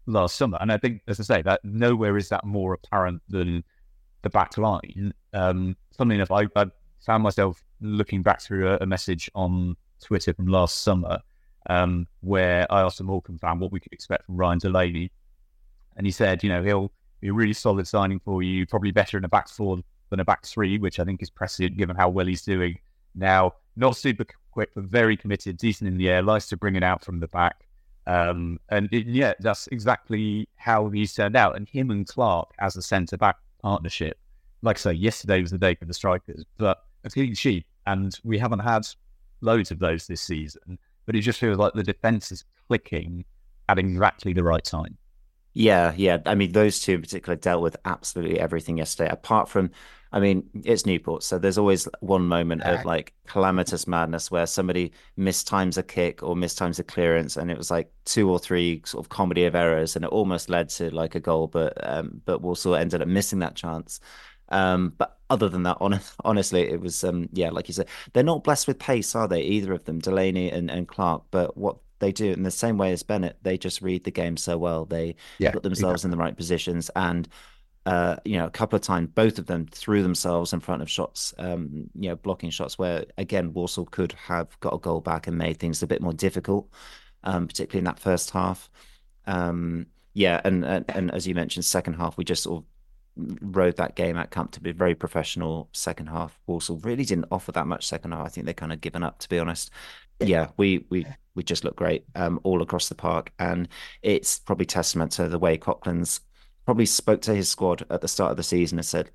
last 0.07 0.37
summer. 0.37 0.59
And 0.61 0.71
I 0.71 0.79
think, 0.79 1.03
as 1.09 1.21
I 1.21 1.23
say, 1.25 1.43
that 1.43 1.65
nowhere 1.65 2.17
is 2.17 2.29
that 2.29 2.45
more 2.45 2.75
apparent 2.75 3.23
than 3.29 3.65
the 4.23 4.31
back 4.31 4.57
line. 4.57 5.13
Um, 5.33 5.77
funnily 5.97 6.17
enough, 6.17 6.31
I, 6.31 6.47
I 6.57 6.67
found 7.05 7.23
myself 7.23 7.63
looking 7.81 8.23
back 8.23 8.41
through 8.41 8.69
a, 8.69 8.79
a 8.81 8.87
message 8.87 9.31
on 9.35 9.77
Twitter 10.01 10.33
from 10.33 10.47
last 10.47 10.83
summer 10.83 11.19
um, 11.69 12.07
where 12.21 12.71
I 12.73 12.83
asked 12.83 13.01
a 13.01 13.05
Morecambe 13.05 13.39
fan 13.39 13.59
what 13.59 13.73
we 13.73 13.81
could 13.81 13.93
expect 13.93 14.27
from 14.27 14.37
Ryan 14.37 14.59
Delaney. 14.59 15.11
And 15.97 16.07
he 16.07 16.13
said, 16.13 16.43
you 16.43 16.49
know, 16.49 16.63
he'll 16.63 16.93
be 17.21 17.29
a 17.29 17.33
really 17.33 17.53
solid 17.53 17.87
signing 17.87 18.21
for 18.21 18.43
you, 18.43 18.67
probably 18.67 18.91
better 18.91 19.19
in 19.19 19.25
a 19.25 19.29
back 19.29 19.49
four 19.49 19.79
than 20.11 20.21
a 20.21 20.25
back 20.25 20.45
three, 20.45 20.79
which 20.79 20.99
I 20.99 21.05
think 21.05 21.23
is 21.23 21.31
prescient 21.31 21.77
given 21.77 21.97
how 21.97 22.09
well 22.09 22.27
he's 22.27 22.43
doing 22.43 22.79
now. 23.15 23.55
Not 23.77 23.97
super 23.97 24.25
quick, 24.51 24.71
but 24.75 24.85
very 24.85 25.17
committed, 25.17 25.57
decent 25.57 25.89
in 25.89 25.97
the 25.97 26.11
air, 26.11 26.23
likes 26.23 26.49
to 26.49 26.57
bring 26.57 26.77
it 26.77 26.83
out 26.83 27.05
from 27.05 27.21
the 27.21 27.29
back. 27.29 27.67
Um, 28.07 28.59
and 28.69 28.89
it, 28.93 29.07
yeah, 29.07 29.35
that's 29.41 29.69
exactly 29.69 30.49
how 30.57 30.89
he's 30.89 31.15
turned 31.15 31.37
out. 31.37 31.57
And 31.57 31.69
him 31.69 31.91
and 31.91 32.07
Clark 32.07 32.51
as 32.59 32.77
a 32.77 32.83
centre 32.83 33.17
back 33.17 33.37
partnership, 33.63 34.19
like 34.63 34.77
I 34.79 34.81
say, 34.81 34.93
yesterday 34.93 35.41
was 35.41 35.51
the 35.51 35.59
day 35.59 35.75
for 35.75 35.85
the 35.85 35.95
strikers, 35.95 36.45
but 36.59 36.79
a 37.05 37.11
clean 37.11 37.35
sheet. 37.35 37.67
And 37.87 38.19
we 38.25 38.39
haven't 38.39 38.61
had 38.61 38.87
loads 39.41 39.71
of 39.71 39.79
those 39.79 40.07
this 40.07 40.21
season 40.21 40.79
but 41.11 41.17
it 41.17 41.23
just 41.23 41.41
feels 41.41 41.59
like 41.59 41.73
the 41.73 41.83
defense 41.83 42.31
is 42.31 42.45
clicking 42.69 43.25
at 43.69 43.81
exactly 43.81 44.33
the 44.33 44.45
right 44.45 44.63
time. 44.63 44.97
Yeah, 45.53 45.93
yeah. 45.97 46.19
I 46.27 46.35
mean, 46.35 46.53
those 46.53 46.81
two 46.81 46.95
in 46.95 47.03
particular 47.03 47.37
dealt 47.37 47.63
with 47.63 47.77
absolutely 47.85 48.39
everything 48.39 48.79
yesterday. 48.79 49.11
Apart 49.11 49.49
from, 49.49 49.71
I 50.13 50.21
mean, 50.21 50.49
it's 50.65 50.87
Newport, 50.87 51.25
so 51.25 51.39
there's 51.39 51.59
always 51.59 51.89
one 52.01 52.27
moment 52.29 52.63
of 52.63 52.85
like 52.85 53.15
calamitous 53.27 53.87
madness 53.87 54.31
where 54.31 54.47
somebody 54.47 54.93
mistimes 55.19 55.77
a 55.77 55.83
kick 55.83 56.23
or 56.23 56.37
mistimes 56.37 56.79
a 56.79 56.85
clearance, 56.85 57.37
and 57.37 57.51
it 57.51 57.59
was 57.59 57.71
like 57.71 57.91
two 58.05 58.31
or 58.31 58.39
three 58.39 58.83
sort 58.85 59.05
of 59.05 59.09
comedy 59.09 59.45
of 59.45 59.57
errors, 59.57 59.97
and 59.97 60.05
it 60.05 60.09
almost 60.09 60.49
led 60.51 60.69
to 60.71 60.91
like 60.95 61.15
a 61.17 61.21
goal, 61.21 61.49
but 61.49 61.73
um, 61.89 62.23
but 62.25 62.43
Walsall 62.43 62.77
ended 62.77 63.03
up 63.03 63.09
missing 63.09 63.41
that 63.41 63.57
chance. 63.57 63.99
Um, 64.51 64.95
but 64.99 65.19
other 65.31 65.49
than 65.49 65.63
that, 65.65 65.79
on, 65.81 66.01
honestly, 66.25 66.63
it 66.69 66.81
was 66.81 67.03
um, 67.05 67.29
yeah, 67.33 67.51
like 67.51 67.67
you 67.69 67.75
said, 67.75 67.89
they're 68.13 68.23
not 68.23 68.45
blessed 68.45 68.69
with 68.69 68.79
pace, 68.79 69.15
are 69.17 69.27
they? 69.29 69.43
Either 69.43 69.73
of 69.73 69.85
them, 69.85 69.99
Delaney 69.99 70.51
and, 70.51 70.71
and 70.71 70.87
Clark. 70.89 71.25
But 71.31 71.57
what 71.57 71.79
they 72.01 72.13
do 72.13 72.33
in 72.33 72.43
the 72.43 72.51
same 72.51 72.79
way 72.79 72.93
as 72.93 73.03
Bennett, 73.03 73.39
they 73.43 73.59
just 73.59 73.83
read 73.83 74.05
the 74.05 74.11
game 74.11 74.37
so 74.37 74.59
well. 74.59 74.85
They 74.87 75.17
Yeah, 75.39 75.53
put 75.53 75.63
themselves 75.63 76.05
in 76.05 76.11
the 76.11 76.17
right 76.17 76.37
positions 76.37 76.91
and 76.97 77.29
uh, 77.87 78.17
you 78.25 78.37
know, 78.37 78.47
a 78.47 78.51
couple 78.51 78.77
of 78.77 78.83
times, 78.83 79.09
both 79.15 79.39
of 79.39 79.47
them 79.47 79.67
threw 79.67 80.03
themselves 80.03 80.53
in 80.53 80.61
front 80.61 80.83
of 80.83 80.91
shots, 80.91 81.33
um, 81.39 81.91
you 81.95 82.11
know, 82.11 82.17
blocking 82.17 82.51
shots 82.51 82.79
where, 82.79 83.05
again, 83.19 83.53
Walsall 83.55 83.87
could 83.87 84.13
have 84.13 84.59
got 84.61 84.75
a 84.75 84.79
goal 84.79 85.01
back 85.01 85.27
and 85.27 85.39
made 85.39 85.59
things 85.59 85.83
a 85.83 85.87
bit 85.87 86.03
more 86.03 86.13
difficult, 86.13 86.71
um, 87.25 87.47
particularly 87.49 87.81
in 87.81 87.85
that 87.85 87.99
first 87.99 88.31
half. 88.31 88.71
Um, 89.27 89.87
yeah, 90.15 90.41
and, 90.45 90.65
and 90.65 90.85
and 90.89 91.11
as 91.13 91.27
you 91.27 91.35
mentioned, 91.35 91.65
second 91.65 91.95
half, 91.95 92.17
we 92.19 92.25
just 92.25 92.43
sort 92.43 92.65
of 92.65 92.67
rode 93.43 93.77
that 93.77 93.97
game 93.97 94.17
out 94.17 94.31
comfortably, 94.31 94.73
very 94.73 94.95
professional 94.95 95.69
second 95.73 96.09
half. 96.09 96.39
Walsall 96.47 96.79
really 96.79 97.05
didn't 97.05 97.27
offer 97.31 97.53
that 97.53 97.67
much 97.67 97.87
second 97.87 98.13
half. 98.13 98.27
I 98.27 98.29
think 98.29 98.47
they 98.47 98.55
kind 98.55 98.73
of 98.73 98.81
given 98.81 99.03
up, 99.03 99.19
to 99.21 99.29
be 99.29 99.39
honest. 99.39 99.71
Yeah, 100.23 100.51
we 100.57 100.87
we 100.91 101.07
we 101.35 101.43
just 101.43 101.65
look 101.65 101.77
great 101.77 102.05
um, 102.15 102.41
all 102.43 102.63
across 102.63 102.89
the 102.89 102.95
park, 102.95 103.33
and 103.39 103.69
it's 104.03 104.39
probably 104.39 104.67
testament 104.67 105.13
to 105.13 105.29
the 105.29 105.39
way 105.39 105.57
Coughlan's 105.57 106.21
probably 106.65 106.87
spoke 106.87 107.21
to 107.23 107.35
his 107.35 107.49
squad 107.49 107.85
at 107.91 108.01
the 108.01 108.09
start 108.09 108.31
of 108.31 108.37
the 108.37 108.43
season 108.43 108.79
and 108.79 108.87
said, 108.87 109.11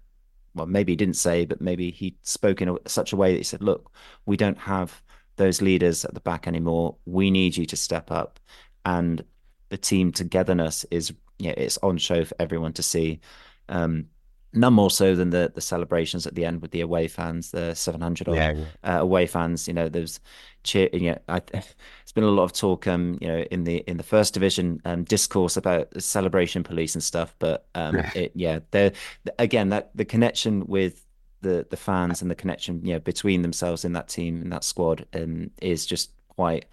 well, 0.55 0.65
maybe 0.65 0.93
he 0.93 0.95
didn't 0.95 1.17
say, 1.17 1.45
but 1.45 1.61
maybe 1.61 1.91
he 1.91 2.17
spoke 2.23 2.61
in 2.61 2.69
a, 2.69 2.75
such 2.87 3.13
a 3.13 3.15
way 3.15 3.31
that 3.31 3.37
he 3.37 3.43
said, 3.43 3.61
look, 3.61 3.91
we 4.25 4.37
don't 4.37 4.57
have 4.57 5.01
those 5.35 5.61
leaders 5.61 6.05
at 6.05 6.13
the 6.13 6.21
back 6.21 6.47
anymore. 6.47 6.95
We 7.05 7.29
need 7.29 7.57
you 7.57 7.65
to 7.65 7.75
step 7.75 8.09
up. 8.09 8.39
And 8.85 9.23
the 9.69 9.77
team 9.77 10.11
togetherness 10.11 10.85
is, 10.91 11.13
yeah, 11.37 11.51
it's 11.51 11.77
on 11.79 11.97
show 11.97 12.23
for 12.23 12.35
everyone 12.39 12.73
to 12.73 12.83
see. 12.83 13.19
Um, 13.67 14.07
none 14.55 14.73
more 14.73 14.91
so 14.91 15.15
than 15.15 15.29
the 15.31 15.51
the 15.53 15.61
celebrations 15.61 16.25
at 16.27 16.35
the 16.35 16.45
end 16.45 16.61
with 16.61 16.71
the 16.71 16.81
away 16.81 17.07
fans, 17.07 17.51
the 17.51 17.73
700 17.75 18.29
odd 18.29 18.47
Yeah, 18.47 18.51
yeah. 18.51 18.71
uh, 18.83 18.99
away 19.01 19.27
fans. 19.27 19.67
You 19.67 19.73
know, 19.73 19.89
there's 19.89 20.19
cheer. 20.63 20.89
You 20.93 21.11
know, 21.11 21.19
I, 21.27 21.41
it's 21.53 22.11
been 22.13 22.23
a 22.23 22.27
lot 22.27 22.43
of 22.43 22.53
talk, 22.53 22.87
um, 22.87 23.17
you 23.21 23.27
know, 23.27 23.39
in 23.51 23.63
the 23.63 23.77
in 23.89 23.97
the 23.97 24.03
first 24.03 24.33
division 24.33 24.81
um, 24.85 25.03
discourse 25.03 25.57
about 25.57 26.01
celebration 26.01 26.63
police 26.63 26.95
and 26.95 27.03
stuff. 27.03 27.35
But 27.39 27.67
um, 27.75 27.95
Yeah. 27.95 28.11
it, 28.13 28.31
yeah, 28.35 28.59
there 28.71 28.91
again 29.39 29.69
that 29.69 29.91
the 29.95 30.05
connection 30.05 30.65
with 30.67 31.05
the 31.41 31.65
the 31.69 31.77
fans 31.77 32.21
and 32.21 32.31
the 32.31 32.35
connection, 32.35 32.85
you 32.85 32.93
know, 32.93 32.99
between 32.99 33.41
themselves 33.41 33.85
in 33.85 33.93
that 33.93 34.07
team 34.07 34.41
in 34.41 34.49
that 34.49 34.63
squad, 34.63 35.05
um, 35.13 35.51
is 35.61 35.85
just 35.85 36.11
quite 36.29 36.65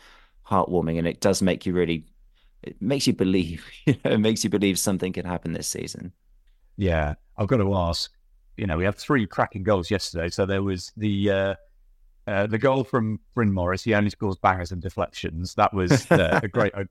heartwarming, 0.46 0.98
and 0.98 1.06
it 1.06 1.20
does 1.20 1.42
make 1.42 1.66
you 1.66 1.72
really. 1.72 2.06
It 2.62 2.80
makes 2.80 3.06
you 3.08 3.12
believe, 3.12 3.68
you 3.86 3.96
know, 4.04 4.12
it 4.12 4.18
makes 4.18 4.44
you 4.44 4.50
believe 4.50 4.78
something 4.78 5.12
can 5.12 5.26
happen 5.26 5.52
this 5.52 5.68
season. 5.68 6.12
Yeah, 6.76 7.14
I've 7.42 7.48
got 7.48 7.58
to 7.58 7.74
ask. 7.74 8.12
You 8.56 8.66
know, 8.66 8.76
we 8.76 8.84
had 8.84 8.96
three 8.96 9.26
cracking 9.26 9.62
goals 9.62 9.90
yesterday. 9.90 10.28
So 10.28 10.46
there 10.46 10.62
was 10.62 10.92
the 10.96 11.30
uh, 11.30 11.54
uh, 12.26 12.46
the 12.46 12.58
goal 12.58 12.84
from 12.84 13.18
Bryn 13.34 13.52
Morris. 13.52 13.82
He 13.82 13.94
only 13.94 14.10
scores 14.10 14.36
bangers 14.36 14.72
and 14.72 14.80
deflections. 14.80 15.54
That 15.54 15.72
was 15.74 16.10
uh, 16.10 16.40
a 16.42 16.48
great 16.48 16.72
opener. 16.74 16.88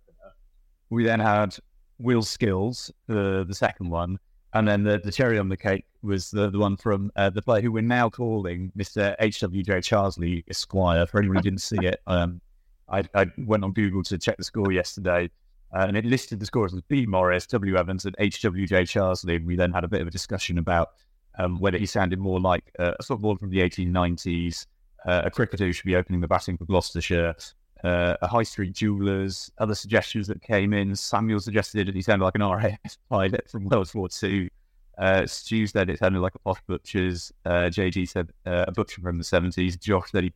We 0.90 1.06
then 1.06 1.20
had 1.20 1.56
Will 2.00 2.24
Skills, 2.24 2.92
the 3.08 3.46
the 3.48 3.56
second 3.56 3.90
one, 3.90 4.20
and 4.54 4.68
then 4.68 4.84
the, 4.84 5.00
the 5.00 5.12
cherry 5.12 5.40
on 5.40 5.48
the 5.50 5.58
cake 5.58 5.86
was 6.02 6.32
the, 6.32 6.50
the 6.50 6.60
one 6.60 6.76
from 6.76 7.12
uh, 7.16 7.30
the 7.30 7.42
player 7.42 7.62
who 7.62 7.72
we're 7.72 7.82
now 7.82 8.10
calling 8.10 8.72
Mr. 8.78 9.16
H.W.J. 9.20 9.72
Charsley 9.80 10.44
Esquire. 10.50 11.06
For 11.06 11.20
anyone 11.20 11.38
who 11.38 11.44
didn't 11.44 11.62
see 11.62 11.78
it, 11.78 12.02
um, 12.08 12.42
I, 12.90 13.04
I 13.14 13.28
went 13.38 13.64
on 13.64 13.72
Google 13.72 14.04
to 14.04 14.18
check 14.18 14.38
the 14.38 14.44
score 14.44 14.72
yesterday, 14.72 15.30
uh, 15.74 15.86
and 15.88 15.96
it 15.96 16.06
listed 16.06 16.40
the 16.40 16.46
scores 16.46 16.74
as 16.74 16.82
B. 16.82 17.06
Morris, 17.06 17.48
W. 17.48 17.78
Evans, 17.78 18.06
and 18.06 18.16
H.W.J. 18.20 18.84
Charsley. 18.84 19.38
And 19.38 19.46
we 19.46 19.56
then 19.56 19.72
had 19.72 19.84
a 19.84 19.88
bit 19.88 20.02
of 20.02 20.08
a 20.08 20.12
discussion 20.12 20.58
about 20.58 20.90
um, 21.38 21.60
whether 21.60 21.78
he 21.78 21.86
sounded 21.86 22.20
more 22.20 22.40
like 22.40 22.74
uh, 22.80 22.94
a 23.00 23.04
footballer 23.04 23.38
from 23.38 23.50
the 23.50 23.60
1890s, 23.60 24.66
uh, 25.06 25.22
a 25.26 25.32
cricketer 25.32 25.66
who 25.66 25.72
should 25.72 25.86
be 25.86 25.96
opening 25.96 26.22
the 26.22 26.28
batting 26.28 26.58
for 26.58 26.66
Gloucestershire, 26.66 27.36
uh, 27.84 28.16
a 28.22 28.28
high 28.28 28.44
street 28.44 28.74
jeweller's, 28.74 29.52
other 29.58 29.76
suggestions 29.76 30.28
that 30.28 30.42
came 30.42 30.74
in. 30.74 30.96
Samuel 30.96 31.40
suggested 31.40 31.88
that 31.88 31.96
he 31.96 32.02
sounded 32.02 32.26
like 32.26 32.36
an 32.36 32.44
RAF 32.44 32.98
pilot 33.10 33.50
from 33.50 33.66
World 33.66 33.92
War 33.94 34.10
Two. 34.10 34.50
Uh, 34.98 35.26
Stu 35.26 35.66
said 35.66 35.90
it 35.90 36.00
sounded 36.00 36.20
like 36.20 36.36
a 36.36 36.40
posh 36.40 36.60
butcher's. 36.68 37.32
Uh, 37.46 37.70
JG 37.72 38.08
said 38.08 38.30
uh, 38.46 38.66
a 38.68 38.72
butcher 38.72 39.02
from 39.02 39.18
the 39.18 39.24
70s. 39.24 39.80
Josh 39.80 40.12
said 40.12 40.24
he 40.24 40.32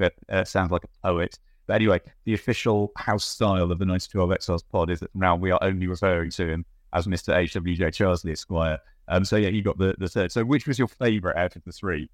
sounds 0.46 0.72
like 0.72 0.86
a 0.86 1.08
poet. 1.08 1.38
But 1.68 1.76
anyway, 1.76 2.02
the 2.26 2.34
official 2.34 2.92
house 2.98 3.26
style 3.26 3.72
of 3.72 3.80
the 3.80 3.86
912 3.86 4.32
Exiles 4.32 4.64
pod 4.64 4.90
is 4.90 5.00
that 5.00 5.16
now 5.16 5.36
we 5.36 5.52
are 5.52 5.60
only 5.62 5.88
referring 5.88 6.32
to 6.32 6.48
him 6.48 6.66
as 6.94 7.08
Mr. 7.08 7.34
HWJ 7.34 7.80
Charsley 7.80 8.32
Esquire. 8.32 8.80
Um, 9.08 9.26
so 9.26 9.36
yeah, 9.36 9.50
you 9.50 9.62
got 9.62 9.78
the, 9.78 9.96
the 9.98 10.08
third. 10.08 10.32
So 10.32 10.44
which 10.44 10.68
was 10.68 10.80
your 10.80 10.88
favourite 10.88 11.38
out 11.38 11.56
of 11.56 11.64
the 11.64 11.72
three? 11.72 12.10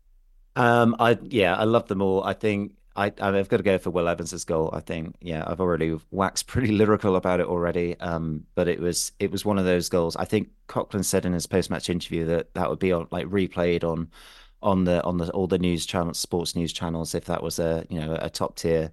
Um, 0.56 0.96
I 1.00 1.18
yeah, 1.24 1.56
I 1.56 1.64
love 1.64 1.88
them 1.88 2.02
all. 2.02 2.24
I 2.24 2.34
think 2.34 2.74
I 2.96 3.06
I've 3.20 3.48
got 3.48 3.58
to 3.58 3.64
go 3.64 3.78
for 3.78 3.90
Will 3.90 4.10
Evans's 4.10 4.44
goal. 4.44 4.70
I 4.74 4.82
think 4.82 5.16
yeah, 5.22 5.44
I've 5.48 5.62
already 5.62 5.98
waxed 6.12 6.48
pretty 6.48 6.72
lyrical 6.72 7.16
about 7.16 7.40
it 7.40 7.46
already. 7.46 7.98
Um, 8.00 8.46
but 8.56 8.68
it 8.68 8.80
was 8.80 9.14
it 9.20 9.32
was 9.32 9.46
one 9.46 9.58
of 9.58 9.66
those 9.66 9.90
goals. 9.90 10.16
I 10.16 10.26
think 10.26 10.50
Coughlan 10.68 11.06
said 11.06 11.26
in 11.26 11.34
his 11.34 11.48
post 11.48 11.70
match 11.70 11.90
interview 11.90 12.26
that 12.26 12.54
that 12.56 12.70
would 12.70 12.80
be 12.80 12.92
on 12.92 13.08
like 13.12 13.28
replayed 13.28 13.84
on 13.84 14.10
on 14.64 14.84
the 14.86 15.04
on 15.04 15.18
the 15.18 15.30
all 15.32 15.48
the 15.48 15.60
news 15.60 15.86
channels, 15.86 16.20
sports 16.20 16.56
news 16.56 16.74
channels, 16.74 17.16
if 17.16 17.26
that 17.26 17.42
was 17.44 17.60
a 17.60 17.86
you 17.90 18.00
know 18.00 18.18
a 18.22 18.30
top 18.30 18.56
tier 18.56 18.92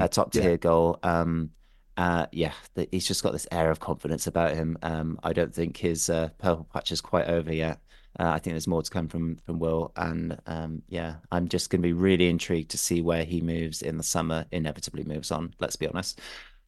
a 0.00 0.08
top 0.08 0.32
tier 0.32 0.50
Yeah. 0.50 0.56
goal. 0.56 0.98
Um, 1.02 1.50
uh, 1.96 2.26
yeah, 2.32 2.52
the, 2.74 2.88
he's 2.90 3.06
just 3.06 3.22
got 3.22 3.32
this 3.32 3.46
air 3.52 3.70
of 3.70 3.80
confidence 3.80 4.26
about 4.26 4.54
him. 4.54 4.78
Um, 4.82 5.18
I 5.22 5.32
don't 5.34 5.54
think 5.54 5.76
his 5.76 6.08
uh, 6.08 6.30
purple 6.38 6.66
patch 6.72 6.92
is 6.92 7.00
quite 7.02 7.26
over 7.26 7.52
yet. 7.52 7.78
Uh, 8.18 8.28
I 8.30 8.38
think 8.38 8.54
there's 8.54 8.66
more 8.66 8.82
to 8.82 8.90
come 8.90 9.06
from 9.08 9.36
from 9.44 9.58
Will, 9.58 9.92
and 9.96 10.38
um, 10.46 10.82
yeah, 10.88 11.16
I'm 11.30 11.46
just 11.48 11.68
going 11.70 11.82
to 11.82 11.86
be 11.88 11.92
really 11.92 12.28
intrigued 12.28 12.70
to 12.70 12.78
see 12.78 13.02
where 13.02 13.24
he 13.24 13.40
moves 13.40 13.82
in 13.82 13.98
the 13.98 14.02
summer. 14.02 14.46
Inevitably 14.50 15.04
moves 15.04 15.30
on. 15.30 15.54
Let's 15.60 15.76
be 15.76 15.86
honest. 15.88 16.20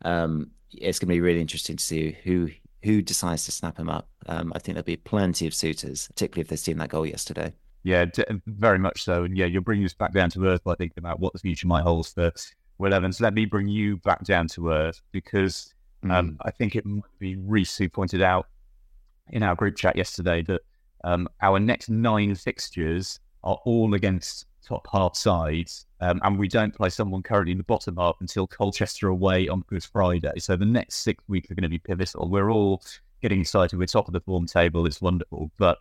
Um, 0.05 0.51
it's 0.73 0.99
going 0.99 1.09
to 1.09 1.15
be 1.15 1.21
really 1.21 1.41
interesting 1.41 1.77
to 1.77 1.85
see 1.85 2.17
who 2.25 2.51
who 2.83 3.01
decides 3.01 3.45
to 3.47 3.53
snap 3.53 3.79
him 3.79 3.89
up. 3.89 4.09
Um, 4.27 4.53
I 4.55 4.59
think 4.59 4.75
there'll 4.75 4.85
be 4.85 4.97
plenty 4.97 5.47
of 5.47 5.55
suitors, 5.55 6.09
particularly 6.09 6.43
if 6.43 6.49
they've 6.49 6.59
seen 6.59 6.79
that 6.79 6.89
goal 6.91 7.07
yesterday. 7.07 7.55
Yeah, 7.85 8.05
d- 8.05 8.25
very 8.47 8.79
much 8.79 9.03
so. 9.03 9.25
And 9.25 9.37
yeah, 9.37 9.47
you're 9.47 9.61
bringing 9.61 9.85
us 9.85 9.95
back 9.95 10.13
down 10.13 10.31
to 10.31 10.47
earth 10.47 10.63
by 10.65 10.75
thinking 10.75 10.99
about 10.99 11.21
what 11.21 11.33
the 11.33 11.39
future 11.39 11.67
might 11.67 11.83
hold 11.83 12.07
for 12.07 12.33
Will 12.79 12.95
Evans. 12.95 13.21
Let 13.21 13.35
me 13.35 13.45
bring 13.45 13.69
you 13.69 13.97
back 13.99 14.25
down 14.25 14.49
to 14.49 14.71
earth 14.71 15.01
because 15.13 15.75
um, 16.09 16.37
I 16.43 16.51
think 16.51 16.77
it 16.77 16.85
might 16.85 17.05
be 17.19 17.37
Reese 17.37 17.77
who 17.77 17.89
pointed 17.89 18.23
out 18.23 18.49
in 19.29 19.43
our 19.43 19.55
group 19.55 19.77
chat 19.77 19.97
yesterday 19.97 20.43
that 20.43 20.61
um, 21.05 21.29
our 21.41 21.59
next 21.59 21.89
nine 21.89 22.35
fixtures 22.35 23.21
are 23.45 23.59
all 23.65 23.95
against 23.95 24.47
top 24.65 24.87
half 24.93 25.17
sides, 25.17 25.87
um, 26.01 26.21
and 26.23 26.39
we 26.39 26.49
don't 26.49 26.75
play 26.75 26.89
someone 26.89 27.23
currently 27.23 27.53
in 27.53 27.59
the 27.59 27.65
bottom 27.65 27.97
half 27.97 28.17
until 28.21 28.47
Colchester 28.47 29.09
away 29.09 29.49
on 29.49 29.65
Good 29.67 29.85
Friday. 29.85 30.39
So 30.39 30.57
the 30.57 30.65
next 30.65 30.97
six 30.97 31.23
weeks 31.29 31.51
are 31.51 31.55
going 31.55 31.63
to 31.63 31.69
be 31.69 31.79
pivotal. 31.79 32.29
We're 32.29 32.51
all 32.51 32.83
getting 33.21 33.41
excited. 33.41 33.79
We're 33.79 33.87
top 33.87 34.07
of 34.07 34.13
the 34.13 34.21
form 34.21 34.47
table. 34.47 34.87
It's 34.87 35.01
wonderful, 35.01 35.51
but 35.59 35.79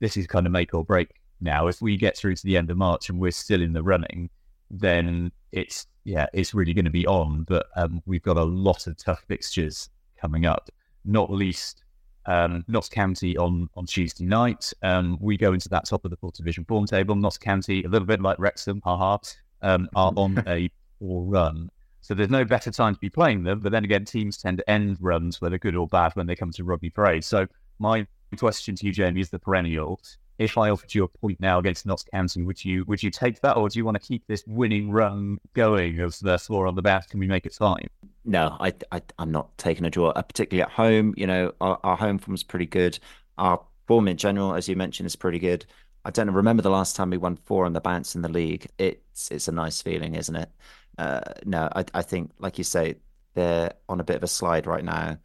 this 0.00 0.16
is 0.16 0.26
kind 0.26 0.46
of 0.46 0.52
make 0.52 0.74
or 0.74 0.84
break 0.84 1.10
now. 1.40 1.66
If 1.66 1.80
we 1.80 1.96
get 1.96 2.16
through 2.16 2.36
to 2.36 2.44
the 2.44 2.56
end 2.56 2.70
of 2.70 2.76
March 2.76 3.08
and 3.08 3.18
we're 3.18 3.30
still 3.30 3.62
in 3.62 3.72
the 3.72 3.82
running, 3.82 4.30
then 4.70 5.32
it's 5.52 5.86
yeah, 6.04 6.26
it's 6.32 6.54
really 6.54 6.72
going 6.72 6.84
to 6.84 6.90
be 6.90 7.06
on. 7.06 7.44
But 7.44 7.66
um, 7.76 8.02
we've 8.06 8.22
got 8.22 8.36
a 8.36 8.44
lot 8.44 8.86
of 8.86 8.96
tough 8.96 9.24
fixtures 9.26 9.90
coming 10.20 10.46
up, 10.46 10.70
not 11.04 11.30
least 11.30 11.82
um, 12.26 12.64
Notts 12.68 12.88
County 12.88 13.36
on 13.36 13.68
on 13.76 13.86
Tuesday 13.86 14.24
night. 14.24 14.72
Um, 14.82 15.18
we 15.20 15.36
go 15.36 15.52
into 15.52 15.68
that 15.70 15.86
top 15.86 16.04
of 16.04 16.10
the 16.10 16.16
fourth 16.16 16.34
division 16.34 16.64
form 16.64 16.86
table. 16.86 17.14
Notts 17.14 17.38
County, 17.38 17.84
a 17.84 17.88
little 17.88 18.06
bit 18.06 18.20
like 18.20 18.38
Wrexham, 18.38 18.80
haha, 18.84 19.18
um, 19.62 19.88
are 19.94 20.12
on 20.16 20.42
a 20.46 20.70
poor 20.98 21.24
run. 21.24 21.70
So 22.00 22.14
there's 22.14 22.30
no 22.30 22.44
better 22.44 22.70
time 22.70 22.94
to 22.94 23.00
be 23.00 23.10
playing 23.10 23.42
them. 23.42 23.58
But 23.60 23.72
then 23.72 23.84
again, 23.84 24.04
teams 24.04 24.36
tend 24.38 24.58
to 24.58 24.70
end 24.70 24.98
runs, 25.00 25.40
whether 25.40 25.58
good 25.58 25.74
or 25.74 25.88
bad, 25.88 26.14
when 26.14 26.26
they 26.26 26.36
come 26.36 26.52
to 26.52 26.62
Rodney 26.62 26.90
Parade. 26.90 27.24
So 27.24 27.48
my 27.80 28.06
question 28.38 28.76
to 28.76 28.86
you, 28.86 28.92
Jamie, 28.92 29.20
is 29.20 29.30
the 29.30 29.40
perennial. 29.40 30.00
If 30.38 30.58
I 30.58 30.70
offered 30.70 30.94
you 30.94 31.04
a 31.04 31.08
point 31.08 31.40
now 31.40 31.58
against 31.58 31.86
Notts 31.86 32.04
County, 32.12 32.42
would 32.42 32.64
you 32.64 32.84
would 32.86 33.02
you 33.02 33.10
take 33.10 33.40
that, 33.40 33.56
or 33.56 33.68
do 33.68 33.78
you 33.78 33.84
want 33.84 34.00
to 34.00 34.06
keep 34.06 34.26
this 34.26 34.44
winning 34.46 34.90
run 34.90 35.38
going 35.54 36.00
of 36.00 36.18
the 36.20 36.38
four 36.38 36.66
on 36.66 36.74
the 36.74 36.82
back? 36.82 37.10
Can 37.10 37.20
we 37.20 37.26
make 37.26 37.46
it 37.46 37.54
five? 37.54 37.88
No, 38.24 38.56
I, 38.60 38.72
I 38.92 39.00
I'm 39.18 39.30
not 39.30 39.56
taking 39.56 39.84
a 39.86 39.90
draw, 39.90 40.10
uh, 40.10 40.22
particularly 40.22 40.62
at 40.62 40.70
home. 40.70 41.14
You 41.16 41.26
know, 41.26 41.52
our, 41.60 41.78
our 41.82 41.96
home 41.96 42.18
form 42.18 42.34
is 42.34 42.42
pretty 42.42 42.66
good. 42.66 42.98
Our 43.38 43.60
form 43.86 44.08
in 44.08 44.16
general, 44.16 44.54
as 44.54 44.68
you 44.68 44.76
mentioned, 44.76 45.06
is 45.06 45.16
pretty 45.16 45.38
good. 45.38 45.64
I 46.04 46.10
don't 46.10 46.30
remember 46.30 46.62
the 46.62 46.70
last 46.70 46.96
time 46.96 47.10
we 47.10 47.16
won 47.16 47.36
four 47.36 47.64
on 47.64 47.72
the 47.72 47.80
bounce 47.80 48.14
in 48.14 48.22
the 48.22 48.28
league. 48.28 48.66
It's 48.78 49.30
it's 49.30 49.48
a 49.48 49.52
nice 49.52 49.80
feeling, 49.80 50.14
isn't 50.14 50.36
it? 50.36 50.50
Uh, 50.98 51.20
no, 51.44 51.68
I 51.74 51.84
I 51.94 52.02
think 52.02 52.32
like 52.38 52.58
you 52.58 52.64
say, 52.64 52.96
they're 53.34 53.72
on 53.88 54.00
a 54.00 54.04
bit 54.04 54.16
of 54.16 54.22
a 54.22 54.28
slide 54.28 54.66
right 54.66 54.84
now. 54.84 55.18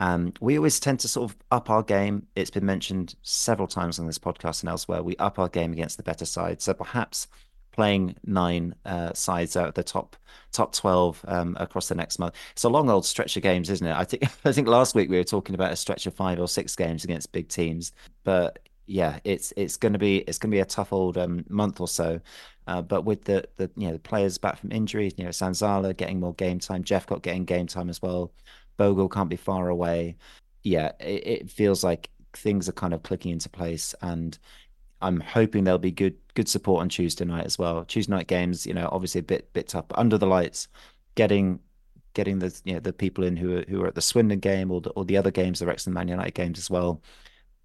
Um, 0.00 0.32
we 0.40 0.56
always 0.56 0.78
tend 0.78 1.00
to 1.00 1.08
sort 1.08 1.30
of 1.30 1.36
up 1.50 1.70
our 1.70 1.82
game. 1.82 2.26
It's 2.36 2.50
been 2.50 2.66
mentioned 2.66 3.14
several 3.22 3.68
times 3.68 3.98
on 3.98 4.06
this 4.06 4.18
podcast 4.18 4.62
and 4.62 4.70
elsewhere. 4.70 5.02
We 5.02 5.16
up 5.16 5.38
our 5.38 5.48
game 5.48 5.72
against 5.72 5.96
the 5.96 6.02
better 6.02 6.24
side. 6.24 6.62
So 6.62 6.74
perhaps 6.74 7.26
playing 7.72 8.16
nine 8.24 8.74
uh, 8.84 9.12
sides 9.12 9.56
out 9.56 9.68
of 9.68 9.74
the 9.74 9.84
top 9.84 10.16
top 10.52 10.74
twelve 10.74 11.24
um, 11.28 11.56
across 11.60 11.88
the 11.88 11.94
next 11.94 12.18
month. 12.18 12.34
It's 12.52 12.64
a 12.64 12.68
long 12.68 12.90
old 12.90 13.06
stretch 13.06 13.36
of 13.36 13.42
games, 13.42 13.70
isn't 13.70 13.86
it? 13.86 13.96
I 13.96 14.04
think 14.04 14.24
I 14.44 14.52
think 14.52 14.68
last 14.68 14.94
week 14.94 15.08
we 15.08 15.16
were 15.16 15.24
talking 15.24 15.54
about 15.54 15.72
a 15.72 15.76
stretch 15.76 16.06
of 16.06 16.14
five 16.14 16.40
or 16.40 16.48
six 16.48 16.74
games 16.76 17.04
against 17.04 17.32
big 17.32 17.48
teams, 17.48 17.92
but 18.24 18.58
yeah, 18.86 19.18
it's 19.22 19.52
it's 19.56 19.76
going 19.76 19.92
to 19.92 19.98
be 19.98 20.18
it's 20.18 20.38
going 20.38 20.50
to 20.50 20.54
be 20.56 20.60
a 20.60 20.64
tough 20.64 20.92
old 20.92 21.18
um, 21.18 21.44
month 21.48 21.80
or 21.80 21.88
so. 21.88 22.20
Uh, 22.66 22.82
but 22.82 23.04
with 23.04 23.24
the 23.24 23.46
the 23.56 23.70
you 23.76 23.86
know 23.86 23.92
the 23.92 23.98
players 23.98 24.38
back 24.38 24.58
from 24.58 24.72
injuries, 24.72 25.14
you 25.16 25.24
know 25.24 25.30
Zanzala 25.30 25.96
getting 25.96 26.20
more 26.20 26.34
game 26.34 26.58
time, 26.58 26.82
Jephcott 26.82 27.22
getting 27.22 27.44
game 27.44 27.66
time 27.66 27.88
as 27.88 28.02
well. 28.02 28.32
Bogle 28.78 29.08
can't 29.10 29.28
be 29.28 29.36
far 29.36 29.68
away. 29.68 30.16
Yeah, 30.62 30.92
it, 31.00 31.26
it 31.26 31.50
feels 31.50 31.84
like 31.84 32.08
things 32.32 32.68
are 32.68 32.72
kind 32.72 32.94
of 32.94 33.02
clicking 33.02 33.32
into 33.32 33.50
place, 33.50 33.94
and 34.00 34.38
I'm 35.02 35.20
hoping 35.20 35.64
there'll 35.64 35.78
be 35.78 35.90
good 35.90 36.16
good 36.34 36.48
support 36.48 36.80
on 36.80 36.88
Tuesday 36.88 37.26
night 37.26 37.44
as 37.44 37.58
well. 37.58 37.84
Tuesday 37.84 38.12
night 38.12 38.28
games, 38.28 38.66
you 38.66 38.74
know, 38.74 38.88
obviously 38.90 39.20
a 39.20 39.24
bit 39.24 39.52
bit 39.52 39.68
tough, 39.68 39.88
but 39.88 39.98
under 39.98 40.16
the 40.16 40.26
lights, 40.26 40.68
getting 41.14 41.60
getting 42.14 42.38
the 42.38 42.60
you 42.64 42.74
know 42.74 42.80
the 42.80 42.92
people 42.92 43.24
in 43.24 43.36
who 43.36 43.58
are 43.58 43.64
who 43.68 43.82
are 43.82 43.88
at 43.88 43.94
the 43.94 44.00
Swindon 44.00 44.40
game 44.40 44.70
or 44.70 44.80
the, 44.80 44.90
or 44.90 45.04
the 45.04 45.16
other 45.16 45.30
games, 45.30 45.60
the 45.60 45.66
Wrexham 45.66 45.92
Man 45.92 46.08
United 46.08 46.34
games 46.34 46.58
as 46.58 46.70
well. 46.70 47.02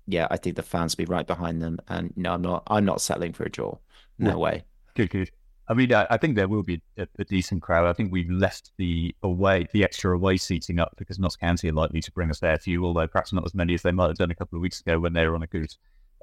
Yeah, 0.08 0.28
I 0.30 0.38
think 0.38 0.58
the 0.58 0.64
fans 0.64 0.98
will 0.98 1.06
be 1.06 1.12
right 1.12 1.26
behind 1.26 1.62
them, 1.62 1.80
and 1.88 2.14
no, 2.18 2.34
I'm 2.34 2.42
not 2.42 2.64
I'm 2.68 2.86
not 2.86 3.02
settling 3.02 3.34
for 3.34 3.44
a 3.44 3.50
draw. 3.50 3.78
No 4.20 4.32
yeah. 4.32 4.36
way. 4.36 4.64
Good, 4.96 5.10
good. 5.10 5.32
I 5.68 5.74
mean, 5.74 5.94
I, 5.94 6.06
I 6.10 6.18
think 6.18 6.36
there 6.36 6.48
will 6.48 6.64
be 6.64 6.82
a, 6.98 7.08
a, 7.20 7.24
decent 7.24 7.62
crowd. 7.62 7.88
I 7.88 7.94
think 7.94 8.12
we've 8.12 8.30
left 8.30 8.72
the 8.78 9.16
away, 9.24 9.68
the 9.72 9.84
extra 9.84 10.14
away 10.14 10.38
seating 10.38 10.80
up 10.80 10.94
because 10.98 11.20
Notts 11.20 11.38
County 11.38 11.70
are 11.70 11.74
likely 11.74 12.02
to 12.02 12.12
bring 12.12 12.30
us 12.30 12.40
there 12.40 12.58
few, 12.58 12.86
although 12.86 13.08
perhaps 13.08 13.32
not 13.32 13.46
as 13.46 13.54
many 13.54 13.74
as 13.74 13.82
they 13.82 13.92
might 13.92 14.08
have 14.08 14.18
done 14.18 14.32
a 14.32 14.36
couple 14.36 14.58
of 14.58 14.62
weeks 14.62 14.82
ago 14.82 15.00
when 15.00 15.14
they 15.14 15.26
were 15.26 15.36
on 15.36 15.44
a 15.44 15.48
good, 15.48 15.74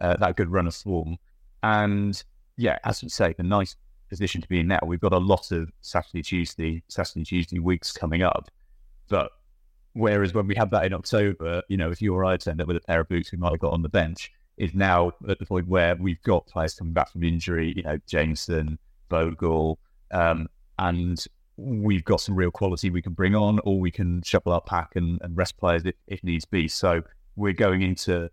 uh, 0.02 0.16
that 0.18 0.36
good 0.36 0.50
run 0.50 0.66
of 0.66 0.74
form. 0.74 1.16
And 1.62 2.22
yeah, 2.56 2.78
as 2.84 3.02
you 3.02 3.08
say, 3.08 3.34
the 3.36 3.42
nice 3.42 3.76
position 4.10 4.42
to 4.42 4.48
be 4.48 4.60
in 4.60 4.68
now. 4.68 4.80
We've 4.84 5.00
got 5.00 5.14
a 5.14 5.18
lot 5.18 5.52
of 5.52 5.70
Saturday, 5.80 6.22
Tuesday, 6.22 6.82
Saturday, 6.88 7.24
Tuesday 7.24 7.60
weeks 7.60 7.92
coming 7.92 8.22
up, 8.22 8.50
but 9.08 9.30
whereas 9.94 10.34
when 10.34 10.46
we 10.46 10.54
had 10.54 10.70
that 10.72 10.84
in 10.84 10.92
October, 10.92 11.62
you 11.68 11.76
know, 11.76 11.90
if 11.90 12.02
you 12.02 12.14
or 12.14 12.24
I 12.24 12.32
had 12.32 12.40
turned 12.40 12.60
up 12.60 12.68
with 12.68 12.76
a 12.76 12.80
pair 12.80 13.00
of 13.00 13.08
boots 13.08 13.32
we 13.32 13.38
might 13.38 13.52
have 13.52 13.60
got 13.60 13.72
on 13.72 13.82
the 13.82 13.88
bench, 13.88 14.32
is 14.58 14.74
now 14.74 15.12
at 15.28 15.38
the 15.38 15.46
point 15.46 15.66
where 15.66 15.96
we've 15.96 16.22
got 16.22 16.46
players 16.46 16.74
coming 16.74 16.92
back 16.92 17.10
from 17.10 17.24
injury, 17.24 17.72
you 17.74 17.82
know, 17.82 17.98
Jameson, 18.06 18.78
Bogle, 19.10 19.78
um, 20.10 20.48
and 20.78 21.22
we've 21.58 22.04
got 22.04 22.22
some 22.22 22.34
real 22.34 22.50
quality 22.50 22.88
we 22.88 23.02
can 23.02 23.12
bring 23.12 23.34
on, 23.34 23.60
or 23.64 23.78
we 23.78 23.90
can 23.90 24.22
shuffle 24.22 24.52
our 24.52 24.62
pack 24.62 24.96
and, 24.96 25.20
and 25.20 25.36
rest 25.36 25.58
players 25.58 25.84
if, 25.84 25.94
if 26.06 26.24
needs 26.24 26.46
be. 26.46 26.66
So 26.66 27.02
we're 27.36 27.52
going 27.52 27.82
into 27.82 28.30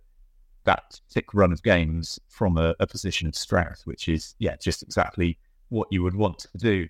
that 0.64 1.00
thick 1.10 1.34
run 1.34 1.52
of 1.52 1.62
games 1.64 2.20
from 2.30 2.58
a, 2.58 2.76
a, 2.80 2.88
position 2.88 3.28
of 3.28 3.36
strength, 3.36 3.82
which 3.86 4.08
is, 4.08 4.36
yeah, 4.40 4.56
just 4.58 4.84
exactly 4.84 5.38
what 5.70 5.88
you 5.92 6.04
would 6.04 6.16
want 6.16 6.40
to 6.40 6.58
do. 6.58 6.88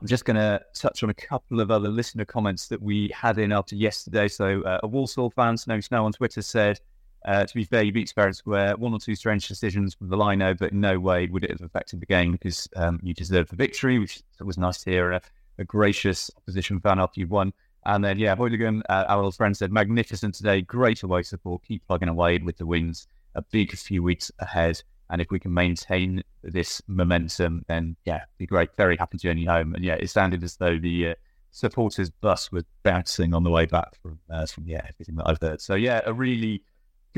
I'm 0.00 0.06
just 0.06 0.24
going 0.24 0.36
to 0.36 0.60
touch 0.74 1.02
on 1.02 1.10
a 1.10 1.14
couple 1.14 1.60
of 1.60 1.70
other 1.70 1.88
listener 1.88 2.24
comments 2.24 2.68
that 2.68 2.80
we 2.80 3.10
had 3.14 3.38
in 3.38 3.52
after 3.52 3.76
yesterday. 3.76 4.28
So, 4.28 4.62
uh, 4.62 4.80
a 4.82 4.86
Walsall 4.86 5.30
fan, 5.30 5.56
Snow 5.56 5.80
Snow 5.80 6.04
on 6.04 6.12
Twitter 6.12 6.40
said, 6.40 6.80
uh, 7.24 7.44
to 7.44 7.54
be 7.54 7.64
fair, 7.64 7.82
you 7.82 7.92
beat 7.92 8.12
Fair 8.14 8.32
Square. 8.32 8.76
One 8.76 8.92
or 8.92 8.98
two 8.98 9.14
strange 9.14 9.48
decisions 9.48 9.94
from 9.94 10.08
the 10.08 10.16
lino, 10.16 10.54
but 10.54 10.72
in 10.72 10.80
no 10.80 10.98
way 10.98 11.26
would 11.26 11.44
it 11.44 11.50
have 11.50 11.62
affected 11.62 12.00
the 12.00 12.06
game 12.06 12.32
because 12.32 12.68
um, 12.76 13.00
you 13.02 13.14
deserved 13.14 13.50
the 13.50 13.56
victory, 13.56 13.98
which 13.98 14.22
was 14.40 14.58
nice 14.58 14.82
to 14.84 14.90
hear. 14.90 15.12
A, 15.12 15.22
a 15.58 15.64
gracious 15.64 16.30
opposition 16.36 16.80
fan 16.80 16.98
after 17.00 17.20
you 17.20 17.26
won. 17.26 17.52
And 17.84 18.04
then, 18.04 18.18
yeah, 18.18 18.34
Hoyligan, 18.36 18.82
uh, 18.88 19.04
our 19.08 19.22
old 19.22 19.34
friend, 19.34 19.56
said, 19.56 19.72
magnificent 19.72 20.34
today, 20.34 20.60
great 20.60 21.02
away 21.02 21.22
support, 21.22 21.62
keep 21.62 21.86
plugging 21.86 22.08
away 22.08 22.38
with 22.38 22.56
the 22.56 22.66
wins, 22.66 23.06
a 23.34 23.42
big 23.42 23.76
few 23.76 24.02
weeks 24.02 24.30
ahead. 24.38 24.82
And 25.10 25.20
if 25.20 25.30
we 25.30 25.38
can 25.38 25.54
maintain 25.54 26.22
this 26.42 26.82
momentum, 26.86 27.64
then 27.66 27.96
yeah, 28.04 28.24
be 28.36 28.46
great. 28.46 28.70
Very 28.76 28.96
happy 28.96 29.16
to 29.16 29.22
journey 29.22 29.44
home. 29.44 29.74
And 29.74 29.84
yeah, 29.84 29.94
it 29.94 30.10
sounded 30.10 30.44
as 30.44 30.56
though 30.56 30.78
the 30.78 31.08
uh, 31.08 31.14
supporters' 31.50 32.10
bus 32.10 32.52
was 32.52 32.64
bouncing 32.82 33.32
on 33.32 33.42
the 33.42 33.50
way 33.50 33.64
back 33.64 33.96
from 34.02 34.18
uh, 34.28 34.44
from 34.44 34.66
yeah 34.66 34.82
everything 34.86 35.14
that 35.16 35.26
I've 35.26 35.40
heard. 35.40 35.62
So 35.62 35.76
yeah, 35.76 36.02
a 36.04 36.12
really 36.12 36.62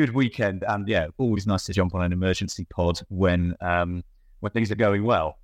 good 0.01 0.15
weekend, 0.15 0.65
and 0.67 0.89
yeah, 0.89 1.09
always 1.19 1.47
nice 1.47 1.65
to 1.65 1.75
jump 1.75 1.95
on 1.95 2.03
an 2.03 2.11
emergency 2.11 2.65
pod 2.65 2.99
when 3.11 3.55
um, 3.61 4.03
when 4.41 4.51
things 4.53 4.71
are 4.71 4.77
going 4.77 5.05
well. 5.05 5.37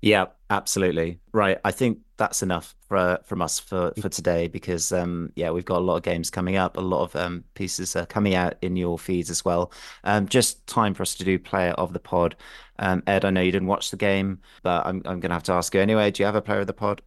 Yeah, 0.00 0.26
absolutely. 0.50 1.20
Right. 1.32 1.58
I 1.64 1.72
think 1.72 1.98
that's 2.16 2.42
enough 2.42 2.74
for, 2.88 3.18
from 3.24 3.42
us 3.42 3.58
for, 3.58 3.92
for 4.00 4.08
today 4.08 4.46
because, 4.46 4.92
um, 4.92 5.32
yeah, 5.36 5.50
we've 5.50 5.64
got 5.64 5.78
a 5.78 5.84
lot 5.84 5.96
of 5.96 6.02
games 6.02 6.30
coming 6.30 6.56
up, 6.56 6.76
a 6.76 6.80
lot 6.80 7.02
of 7.02 7.16
um, 7.16 7.44
pieces 7.54 7.96
are 7.96 8.06
coming 8.06 8.34
out 8.34 8.54
in 8.62 8.76
your 8.76 8.98
feeds 8.98 9.30
as 9.30 9.44
well. 9.44 9.72
Um, 10.04 10.28
just 10.28 10.66
time 10.66 10.94
for 10.94 11.02
us 11.02 11.14
to 11.16 11.24
do 11.24 11.38
player 11.38 11.72
of 11.72 11.92
the 11.92 11.98
pod. 11.98 12.36
Um, 12.78 13.02
Ed, 13.06 13.24
I 13.24 13.30
know 13.30 13.40
you 13.40 13.50
didn't 13.50 13.68
watch 13.68 13.90
the 13.90 13.96
game, 13.96 14.40
but 14.62 14.86
I'm, 14.86 15.02
I'm 15.06 15.18
going 15.20 15.30
to 15.30 15.34
have 15.34 15.42
to 15.44 15.52
ask 15.52 15.74
you 15.74 15.80
anyway. 15.80 16.10
Do 16.10 16.22
you 16.22 16.26
have 16.26 16.36
a 16.36 16.42
player 16.42 16.60
of 16.60 16.66
the 16.66 16.74
pod? 16.74 17.02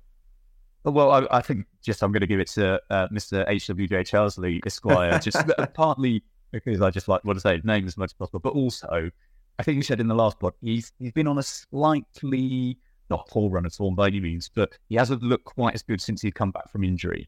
Well, 0.84 1.12
I, 1.12 1.28
I 1.38 1.42
think 1.42 1.68
just 1.82 2.02
I'm 2.02 2.12
going 2.12 2.22
to 2.22 2.28
give 2.28 2.40
it 2.40 2.50
to 2.50 2.82
uh, 2.90 3.08
Mr. 3.10 3.46
H.W.J. 3.48 4.04
Charsley, 4.04 4.66
Esquire, 4.66 5.20
just 5.20 5.38
partly 5.74 6.24
because 6.52 6.82
I 6.82 6.90
just 6.90 7.08
like 7.08 7.24
want 7.24 7.38
to 7.38 7.42
say 7.42 7.56
his 7.56 7.66
name 7.66 7.86
as 7.86 7.98
much 7.98 8.10
as 8.10 8.14
possible. 8.14 8.40
But 8.40 8.54
also, 8.54 9.10
I 9.58 9.64
think 9.64 9.78
you 9.78 9.84
said 9.84 10.00
in 10.00 10.08
the 10.08 10.16
last 10.16 10.40
pod, 10.40 10.54
he's 10.62 10.92
he's 11.00 11.12
been 11.12 11.28
on 11.28 11.38
a 11.38 11.44
slightly 11.44 12.78
not 13.10 13.28
poor 13.28 13.50
run 13.50 13.66
of 13.66 13.74
form 13.74 13.96
by 13.96 14.08
any 14.08 14.20
means, 14.20 14.50
but 14.54 14.78
he 14.88 14.96
hasn't 14.96 15.24
looked 15.24 15.46
quite 15.46 15.74
as 15.74 15.82
good 15.82 16.02
since 16.02 16.22
he's 16.22 16.34
come 16.34 16.52
back 16.52 16.72
from 16.72 16.84
injury. 16.84 17.28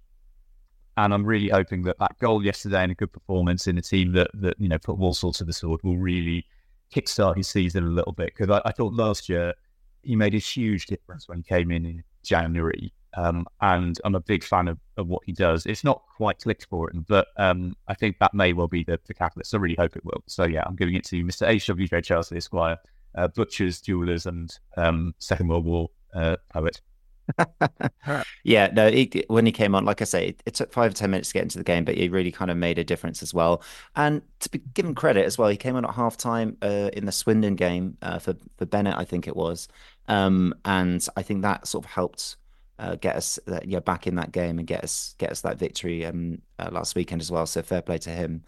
And 0.97 1.13
I'm 1.13 1.25
really 1.25 1.49
hoping 1.49 1.83
that 1.83 1.97
that 1.99 2.17
goal 2.19 2.43
yesterday 2.43 2.83
and 2.83 2.91
a 2.91 2.95
good 2.95 3.11
performance 3.11 3.67
in 3.67 3.77
a 3.77 3.81
team 3.81 4.11
that 4.13 4.29
that 4.35 4.59
you 4.59 4.69
know 4.69 4.77
put 4.77 4.97
Walsall 4.97 5.33
to 5.33 5.43
the 5.43 5.53
sword 5.53 5.81
will 5.83 5.97
really 5.97 6.45
kickstart 6.93 7.37
his 7.37 7.47
season 7.47 7.85
a 7.85 7.89
little 7.89 8.11
bit 8.11 8.33
because 8.35 8.49
I, 8.49 8.61
I 8.67 8.71
thought 8.71 8.93
last 8.93 9.29
year 9.29 9.53
he 10.03 10.15
made 10.15 10.35
a 10.35 10.39
huge 10.39 10.87
difference 10.87 11.27
when 11.29 11.37
he 11.37 11.43
came 11.43 11.71
in 11.71 11.85
in 11.85 12.03
January 12.23 12.93
um, 13.15 13.45
and 13.61 13.97
I'm 14.03 14.15
a 14.15 14.19
big 14.21 14.43
fan 14.43 14.67
of, 14.67 14.79
of 14.97 15.07
what 15.07 15.21
he 15.25 15.31
does. 15.31 15.65
It's 15.65 15.83
not 15.83 16.01
quite 16.15 16.39
clicked 16.39 16.67
for 16.69 16.89
him, 16.89 17.05
but 17.07 17.27
um, 17.37 17.75
I 17.87 17.93
think 17.93 18.17
that 18.19 18.33
may 18.33 18.53
well 18.53 18.67
be 18.67 18.83
the, 18.83 18.99
the 19.05 19.13
catalyst. 19.13 19.53
I 19.53 19.57
really 19.57 19.75
hope 19.75 19.95
it 19.95 20.05
will. 20.05 20.23
So, 20.27 20.45
yeah, 20.45 20.63
I'm 20.65 20.75
giving 20.75 20.95
it 20.95 21.03
to 21.05 21.23
Mr. 21.23 21.47
H.W.J. 21.47 22.01
Charsley 22.01 22.37
Esquire, 22.37 22.77
uh, 23.15 23.27
butchers, 23.29 23.81
jewelers, 23.81 24.25
and 24.25 24.57
um, 24.77 25.13
Second 25.19 25.47
World 25.47 25.65
War 25.65 25.89
uh, 26.13 26.37
poet. 26.49 26.81
yeah, 28.43 28.69
no, 28.73 28.89
he, 28.89 29.23
when 29.27 29.45
he 29.45 29.51
came 29.51 29.75
on, 29.75 29.85
like 29.85 30.01
I 30.01 30.05
say, 30.05 30.29
it, 30.29 30.43
it, 30.45 30.53
took 30.55 30.71
five 30.71 30.91
or 30.91 30.95
10 30.95 31.09
minutes 31.11 31.29
to 31.29 31.33
get 31.33 31.43
into 31.43 31.57
the 31.57 31.63
game, 31.63 31.85
but 31.85 31.95
he 31.95 32.09
really 32.09 32.31
kind 32.31 32.51
of 32.51 32.57
made 32.57 32.77
a 32.77 32.83
difference 32.83 33.21
as 33.21 33.33
well. 33.33 33.63
And 33.95 34.21
to 34.39 34.49
be 34.49 34.59
given 34.73 34.95
credit 34.95 35.25
as 35.25 35.37
well, 35.37 35.49
he 35.49 35.57
came 35.57 35.75
on 35.75 35.85
at 35.85 35.93
half 35.93 36.17
time 36.17 36.57
uh, 36.61 36.89
in 36.93 37.05
the 37.05 37.11
Swindon 37.11 37.55
game 37.55 37.97
uh, 38.01 38.19
for, 38.19 38.35
for 38.57 38.65
Bennett, 38.65 38.97
I 38.97 39.05
think 39.05 39.27
it 39.27 39.35
was. 39.35 39.67
Um, 40.07 40.53
and 40.65 41.05
I 41.15 41.21
think 41.21 41.41
that 41.41 41.67
sort 41.67 41.85
of 41.85 41.91
helped 41.91 42.37
uh, 42.81 42.95
get 42.95 43.15
us 43.15 43.39
uh, 43.47 43.59
yeah 43.63 43.79
back 43.79 44.07
in 44.07 44.15
that 44.15 44.31
game 44.31 44.57
and 44.57 44.67
get 44.67 44.83
us 44.83 45.15
get 45.19 45.31
us 45.31 45.41
that 45.41 45.59
victory 45.59 46.05
um, 46.05 46.41
uh, 46.59 46.69
last 46.71 46.95
weekend 46.95 47.21
as 47.21 47.31
well. 47.31 47.45
So 47.45 47.61
fair 47.61 47.81
play 47.81 47.99
to 47.99 48.09
him. 48.09 48.43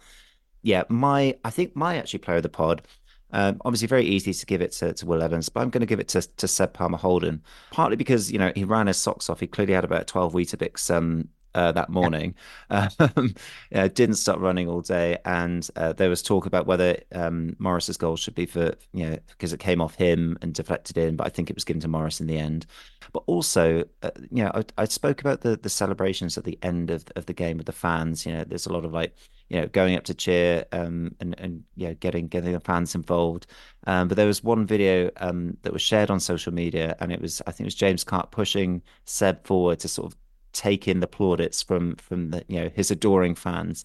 Yeah, 0.62 0.82
my 0.88 1.36
I 1.44 1.50
think 1.50 1.76
my 1.76 1.96
actually 1.96 2.18
player 2.18 2.38
of 2.38 2.42
the 2.42 2.48
pod. 2.48 2.82
Um, 3.30 3.60
obviously, 3.64 3.88
very 3.88 4.04
easy 4.04 4.32
to 4.32 4.46
give 4.46 4.60
it 4.60 4.72
to, 4.72 4.92
to 4.92 5.06
Will 5.06 5.22
Evans, 5.22 5.48
but 5.48 5.60
I'm 5.60 5.70
going 5.70 5.80
to 5.80 5.86
give 5.86 5.98
it 5.98 6.06
to, 6.08 6.22
to 6.22 6.46
Seb 6.46 6.72
Palmer 6.72 6.98
Houlden, 6.98 7.40
partly 7.72 7.96
because 7.96 8.30
you 8.30 8.38
know 8.38 8.52
he 8.54 8.64
ran 8.64 8.86
his 8.86 8.96
socks 8.96 9.28
off. 9.28 9.40
He 9.40 9.46
clearly 9.46 9.72
had 9.72 9.84
about 9.84 10.06
12 10.06 10.32
Weetabix 10.34 10.94
um, 10.94 11.28
uh, 11.54 11.72
that 11.72 11.88
morning. 11.88 12.34
Um, 12.70 12.90
uh, 13.74 13.88
didn't 13.88 14.16
stop 14.16 14.40
running 14.40 14.68
all 14.68 14.80
day, 14.80 15.18
and 15.24 15.68
uh, 15.76 15.92
there 15.92 16.08
was 16.08 16.22
talk 16.22 16.46
about 16.46 16.66
whether 16.66 16.98
um, 17.12 17.56
Morris's 17.58 17.96
goal 17.96 18.16
should 18.16 18.34
be 18.34 18.46
for 18.46 18.74
you 18.92 19.08
know 19.08 19.18
because 19.28 19.52
it 19.52 19.60
came 19.60 19.80
off 19.80 19.94
him 19.94 20.36
and 20.42 20.54
deflected 20.54 20.98
in, 20.98 21.16
but 21.16 21.26
I 21.26 21.30
think 21.30 21.50
it 21.50 21.56
was 21.56 21.64
given 21.64 21.80
to 21.80 21.88
Morris 21.88 22.20
in 22.20 22.26
the 22.26 22.38
end. 22.38 22.66
But 23.12 23.22
also, 23.26 23.84
uh, 24.02 24.10
you 24.30 24.42
know, 24.42 24.50
I, 24.54 24.64
I, 24.78 24.84
spoke 24.86 25.20
about 25.20 25.42
the 25.42 25.56
the 25.56 25.68
celebrations 25.68 26.36
at 26.36 26.44
the 26.44 26.58
end 26.62 26.90
of 26.90 27.04
of 27.16 27.26
the 27.26 27.32
game 27.32 27.56
with 27.58 27.66
the 27.66 27.72
fans. 27.72 28.26
You 28.26 28.32
know, 28.32 28.44
there's 28.44 28.66
a 28.66 28.72
lot 28.72 28.84
of 28.84 28.92
like 28.92 29.14
you 29.48 29.60
know 29.60 29.68
going 29.68 29.94
up 29.96 30.04
to 30.04 30.14
cheer 30.14 30.64
um, 30.72 31.14
and 31.20 31.34
and 31.38 31.62
you 31.76 31.88
know 31.88 31.94
getting 31.94 32.28
getting 32.28 32.52
the 32.52 32.60
fans 32.60 32.94
involved. 32.94 33.46
Um, 33.86 34.08
but 34.08 34.16
there 34.16 34.26
was 34.26 34.42
one 34.42 34.66
video 34.66 35.10
um, 35.18 35.56
that 35.62 35.72
was 35.72 35.82
shared 35.82 36.10
on 36.10 36.18
social 36.18 36.52
media, 36.52 36.96
and 37.00 37.12
it 37.12 37.20
was 37.20 37.40
I 37.46 37.52
think 37.52 37.60
it 37.60 37.66
was 37.66 37.74
James 37.74 38.04
Cart 38.04 38.30
pushing 38.30 38.82
Seb 39.04 39.44
forward 39.46 39.78
to 39.80 39.88
sort 39.88 40.12
of 40.12 40.18
take 40.54 40.88
in 40.88 41.00
the 41.00 41.06
plaudits 41.06 41.62
from 41.62 41.96
from 41.96 42.30
the 42.30 42.44
you 42.48 42.60
know 42.60 42.70
his 42.74 42.90
adoring 42.90 43.34
fans. 43.34 43.84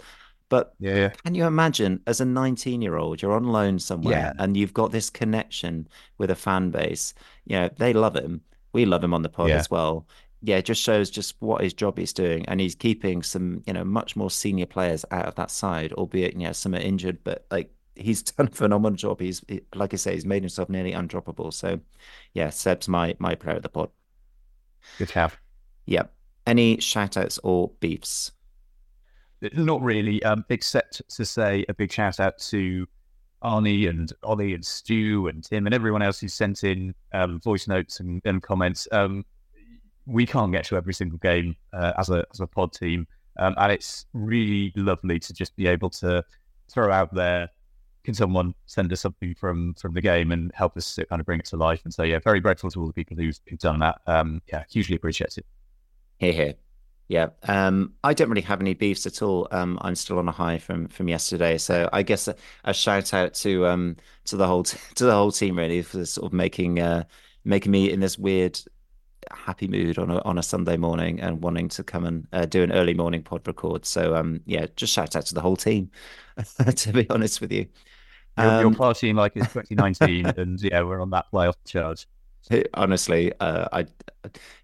But 0.49 0.73
yeah, 0.79 1.10
can 1.23 1.36
you 1.36 1.45
imagine 1.45 2.01
as 2.08 2.21
a 2.21 2.25
19 2.25 2.82
year 2.82 2.97
old, 2.97 3.21
you're 3.21 3.34
on 3.34 3.45
loan 3.45 3.77
somewhere 3.77 4.34
yeah. 4.36 4.43
and 4.43 4.58
you've 4.58 4.73
got 4.73 4.91
this 4.91 5.10
connection 5.10 5.88
with 6.17 6.32
a 6.32 6.36
fan 6.36 6.71
base? 6.71 7.13
You 7.45 7.58
know, 7.58 7.69
they 7.77 7.93
love 7.93 8.15
him. 8.15 8.41
We 8.73 8.86
love 8.86 9.03
him 9.03 9.13
on 9.13 9.21
the 9.21 9.29
pod 9.29 9.49
yeah. 9.49 9.58
as 9.58 9.69
well. 9.69 10.08
Yeah, 10.41 10.58
it 10.58 10.65
just 10.65 10.82
shows 10.82 11.10
just 11.12 11.36
what 11.39 11.62
his 11.62 11.73
job 11.73 11.97
he's 11.97 12.13
doing. 12.13 12.45
And 12.47 12.60
he's 12.60 12.73
keeping 12.73 13.21
some, 13.21 13.62
you 13.67 13.73
know, 13.73 13.84
much 13.84 14.15
more 14.15 14.32
senior 14.32 14.65
players 14.65 15.05
out 15.12 15.25
of 15.25 15.36
that 15.36 15.51
side, 15.51 15.93
albeit, 15.93 16.34
you 16.34 16.47
know, 16.47 16.51
some 16.51 16.73
are 16.73 16.79
injured, 16.79 17.19
but 17.23 17.45
like 17.51 17.71
he's 17.95 18.23
done 18.32 18.47
a 18.47 18.51
phenomenal 18.51 18.97
job. 18.97 19.19
He's, 19.19 19.43
like 19.75 19.93
I 19.93 19.97
say, 19.97 20.13
he's 20.13 20.25
made 20.25 20.41
himself 20.41 20.69
nearly 20.69 20.93
undroppable. 20.93 21.53
So, 21.53 21.79
yeah, 22.34 22.49
Seb's 22.49 22.88
my, 22.88 23.15
my 23.19 23.36
player 23.36 23.58
of 23.58 23.63
the 23.63 23.69
pod. 23.69 23.89
Good 24.97 25.10
to 25.10 25.19
have. 25.19 25.38
Yep. 25.86 26.12
Any 26.49 26.79
shout 26.79 27.15
outs 27.15 27.39
or 27.43 27.69
beefs? 27.79 28.31
not 29.53 29.81
really, 29.81 30.21
um, 30.23 30.43
except 30.49 31.01
to 31.09 31.23
say 31.23 31.63
a 31.69 31.73
big 31.73 31.91
shout 31.91 32.19
out 32.19 32.39
to 32.39 32.88
Arnie 33.43 33.88
and 33.88 34.12
Ollie 34.23 34.55
and 34.55 34.65
Stu 34.65 35.27
and 35.27 35.43
Tim 35.43 35.67
and 35.67 35.75
everyone 35.75 36.01
else 36.01 36.19
who 36.19 36.27
sent 36.27 36.63
in 36.63 36.95
um, 37.13 37.39
voice 37.39 37.67
notes 37.67 37.99
and, 37.99 38.19
and 38.25 38.41
comments. 38.41 38.88
Um, 38.91 39.25
we 40.07 40.25
can't 40.25 40.51
get 40.51 40.65
to 40.65 40.75
every 40.75 40.93
single 40.93 41.19
game 41.19 41.55
uh, 41.71 41.93
as 41.99 42.09
a 42.09 42.25
as 42.33 42.39
a 42.39 42.47
pod 42.47 42.73
team, 42.73 43.05
um, 43.38 43.53
and 43.57 43.71
it's 43.71 44.07
really 44.13 44.73
lovely 44.75 45.19
to 45.19 45.33
just 45.33 45.55
be 45.55 45.67
able 45.67 45.91
to 45.91 46.23
throw 46.67 46.91
out 46.91 47.13
there. 47.13 47.49
Can 48.03 48.15
someone 48.15 48.55
send 48.65 48.91
us 48.91 49.01
something 49.01 49.35
from 49.35 49.75
from 49.75 49.93
the 49.93 50.01
game 50.01 50.31
and 50.31 50.51
help 50.55 50.75
us 50.77 50.97
kind 51.09 51.19
of 51.19 51.27
bring 51.27 51.39
it 51.39 51.45
to 51.45 51.57
life? 51.57 51.81
And 51.83 51.93
so, 51.93 52.01
yeah, 52.01 52.17
very 52.17 52.39
grateful 52.39 52.71
to 52.71 52.79
all 52.81 52.88
the 52.88 52.93
people 52.93 53.15
who've, 53.15 53.39
who've 53.47 53.59
done 53.59 53.79
that. 53.79 54.01
Um, 54.07 54.41
yeah, 54.47 54.63
hugely 54.67 54.95
appreciated. 54.95 55.45
Here, 56.19 56.34
here. 56.34 56.53
Yeah, 57.08 57.29
um, 57.47 57.95
I 58.03 58.13
don't 58.13 58.29
really 58.29 58.41
have 58.43 58.62
any 58.62 58.75
beefs 58.75 59.08
at 59.08 59.21
all. 59.23 59.47
Um, 59.51 59.79
I'm 59.82 59.95
still 59.95 60.19
on 60.19 60.27
a 60.27 60.32
high 60.32 60.60
from 60.60 60.88
from 60.89 61.08
yesterday, 61.10 61.58
so 61.58 61.89
I 61.91 62.03
guess 62.03 62.27
a, 62.27 62.36
a 62.65 62.73
shout 62.73 63.13
out 63.15 63.34
to 63.36 63.65
um 63.65 63.95
to 64.25 64.38
the 64.38 64.45
whole 64.45 64.63
t- 64.63 64.77
to 64.95 65.05
the 65.05 65.13
whole 65.13 65.32
team 65.32 65.58
really 65.58 65.82
for 65.82 66.05
sort 66.05 66.27
of 66.27 66.34
making 66.34 66.79
uh 66.79 67.05
making 67.45 67.71
me 67.71 67.91
in 67.91 67.99
this 67.99 68.17
weird 68.19 68.60
happy 69.32 69.67
mood 69.67 69.99
on 69.99 70.12
a 70.12 70.21
on 70.23 70.38
a 70.39 70.43
Sunday 70.43 70.77
morning 70.77 71.19
and 71.21 71.43
wanting 71.43 71.69
to 71.69 71.84
come 71.84 72.05
and 72.05 72.27
uh, 72.34 72.45
do 72.45 72.63
an 72.63 72.71
early 72.73 72.93
morning 72.95 73.23
pod 73.23 73.47
record. 73.47 73.86
So 73.86 74.15
um 74.15 74.41
yeah, 74.45 74.67
just 74.75 74.93
shout 74.93 75.15
out 75.15 75.25
to 75.27 75.36
the 75.36 75.41
whole 75.41 75.58
team. 75.58 75.91
to 76.75 76.93
be 76.93 77.10
honest 77.10 77.41
with 77.41 77.51
you, 77.53 77.67
you're, 78.38 78.53
you're 78.53 78.71
Um, 78.71 78.75
partying 78.75 79.15
like 79.15 79.34
it's 79.38 79.49
2019, 79.49 80.27
and 80.38 80.62
yeah, 80.62 80.84
we're 80.84 81.01
on 81.01 81.12
that 81.12 81.27
playoff 81.34 81.55
charge. 81.65 82.08
Honestly, 82.73 83.31
uh, 83.39 83.67
I 83.71 83.85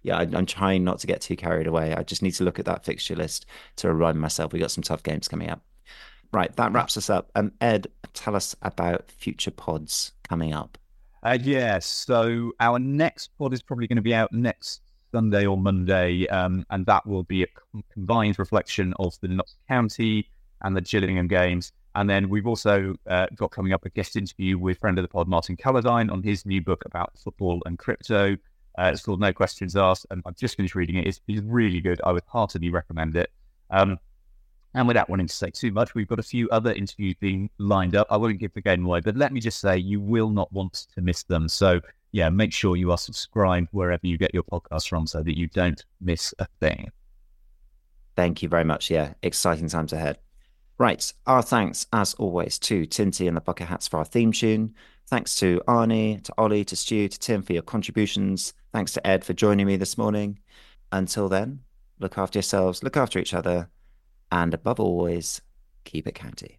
yeah, 0.02 0.18
I, 0.18 0.22
I'm 0.22 0.46
trying 0.46 0.84
not 0.84 0.98
to 1.00 1.06
get 1.06 1.20
too 1.20 1.36
carried 1.36 1.66
away. 1.66 1.94
I 1.94 2.02
just 2.02 2.22
need 2.22 2.32
to 2.32 2.44
look 2.44 2.58
at 2.58 2.64
that 2.66 2.84
fixture 2.84 3.16
list 3.16 3.46
to 3.76 3.92
remind 3.92 4.20
myself 4.20 4.52
we 4.52 4.58
got 4.58 4.70
some 4.70 4.82
tough 4.82 5.02
games 5.02 5.28
coming 5.28 5.50
up. 5.50 5.62
Right, 6.32 6.54
that 6.56 6.72
wraps 6.72 6.96
us 6.96 7.08
up. 7.08 7.30
Um, 7.34 7.52
Ed, 7.60 7.86
tell 8.12 8.34
us 8.34 8.54
about 8.62 9.10
future 9.10 9.50
pods 9.50 10.12
coming 10.28 10.52
up. 10.52 10.76
Uh, 11.22 11.38
yeah, 11.40 11.78
so 11.78 12.52
our 12.60 12.78
next 12.78 13.28
pod 13.38 13.52
is 13.52 13.62
probably 13.62 13.86
going 13.86 13.96
to 13.96 14.02
be 14.02 14.14
out 14.14 14.32
next 14.32 14.82
Sunday 15.12 15.46
or 15.46 15.56
Monday, 15.56 16.26
um, 16.28 16.66
and 16.70 16.84
that 16.86 17.06
will 17.06 17.22
be 17.22 17.44
a 17.44 17.46
combined 17.92 18.38
reflection 18.38 18.92
of 18.98 19.18
the 19.22 19.28
Notts 19.28 19.56
County 19.68 20.28
and 20.62 20.76
the 20.76 20.80
Gillingham 20.80 21.28
games. 21.28 21.72
And 21.96 22.10
then 22.10 22.28
we've 22.28 22.46
also 22.46 22.94
uh, 23.08 23.26
got 23.34 23.50
coming 23.50 23.72
up 23.72 23.86
a 23.86 23.88
guest 23.88 24.16
interview 24.16 24.58
with 24.58 24.78
friend 24.78 24.98
of 24.98 25.02
the 25.02 25.08
pod, 25.08 25.28
Martin 25.28 25.56
Calladine, 25.56 26.12
on 26.12 26.22
his 26.22 26.44
new 26.44 26.60
book 26.60 26.84
about 26.84 27.18
football 27.18 27.62
and 27.64 27.78
crypto. 27.78 28.36
Uh, 28.78 28.90
it's 28.92 29.00
called 29.00 29.18
No 29.18 29.32
Questions 29.32 29.74
Asked, 29.76 30.06
and 30.10 30.22
I've 30.26 30.36
just 30.36 30.58
finished 30.58 30.74
reading 30.74 30.96
it. 30.96 31.06
It's, 31.06 31.22
it's 31.26 31.40
really 31.40 31.80
good. 31.80 31.98
I 32.04 32.12
would 32.12 32.22
heartily 32.26 32.68
recommend 32.68 33.16
it. 33.16 33.30
Um, 33.70 33.98
and 34.74 34.86
without 34.86 35.08
wanting 35.08 35.26
to 35.26 35.34
say 35.34 35.48
too 35.48 35.72
much, 35.72 35.94
we've 35.94 36.06
got 36.06 36.18
a 36.18 36.22
few 36.22 36.50
other 36.50 36.74
interviews 36.74 37.14
being 37.18 37.48
lined 37.56 37.96
up. 37.96 38.06
I 38.10 38.18
won't 38.18 38.38
give 38.38 38.52
the 38.52 38.60
game 38.60 38.84
away, 38.84 39.00
but 39.00 39.16
let 39.16 39.32
me 39.32 39.40
just 39.40 39.58
say 39.58 39.78
you 39.78 39.98
will 39.98 40.28
not 40.28 40.52
want 40.52 40.88
to 40.94 41.00
miss 41.00 41.22
them. 41.22 41.48
So, 41.48 41.80
yeah, 42.12 42.28
make 42.28 42.52
sure 42.52 42.76
you 42.76 42.90
are 42.90 42.98
subscribed 42.98 43.68
wherever 43.70 44.06
you 44.06 44.18
get 44.18 44.34
your 44.34 44.42
podcast 44.42 44.86
from 44.86 45.06
so 45.06 45.22
that 45.22 45.38
you 45.38 45.46
don't 45.46 45.82
miss 46.02 46.34
a 46.40 46.46
thing. 46.60 46.90
Thank 48.16 48.42
you 48.42 48.50
very 48.50 48.64
much. 48.64 48.90
Yeah, 48.90 49.14
exciting 49.22 49.68
times 49.68 49.94
ahead. 49.94 50.18
Right, 50.78 51.10
our 51.26 51.40
thanks 51.40 51.86
as 51.90 52.12
always 52.14 52.58
to 52.58 52.84
Tinty 52.84 53.26
and 53.26 53.36
the 53.36 53.40
Bucket 53.40 53.68
Hats 53.68 53.88
for 53.88 53.96
our 53.96 54.04
theme 54.04 54.30
tune. 54.30 54.74
Thanks 55.06 55.34
to 55.36 55.62
Arnie, 55.66 56.22
to 56.24 56.34
Ollie, 56.36 56.66
to 56.66 56.76
Stu, 56.76 57.08
to 57.08 57.18
Tim 57.18 57.42
for 57.42 57.54
your 57.54 57.62
contributions. 57.62 58.52
Thanks 58.74 58.92
to 58.92 59.06
Ed 59.06 59.24
for 59.24 59.32
joining 59.32 59.66
me 59.66 59.76
this 59.76 59.96
morning. 59.96 60.38
Until 60.92 61.30
then, 61.30 61.60
look 61.98 62.18
after 62.18 62.38
yourselves, 62.38 62.82
look 62.82 62.96
after 62.96 63.18
each 63.18 63.32
other, 63.32 63.70
and 64.30 64.52
above 64.52 64.78
always, 64.78 65.40
keep 65.84 66.06
it 66.06 66.14
county. 66.14 66.58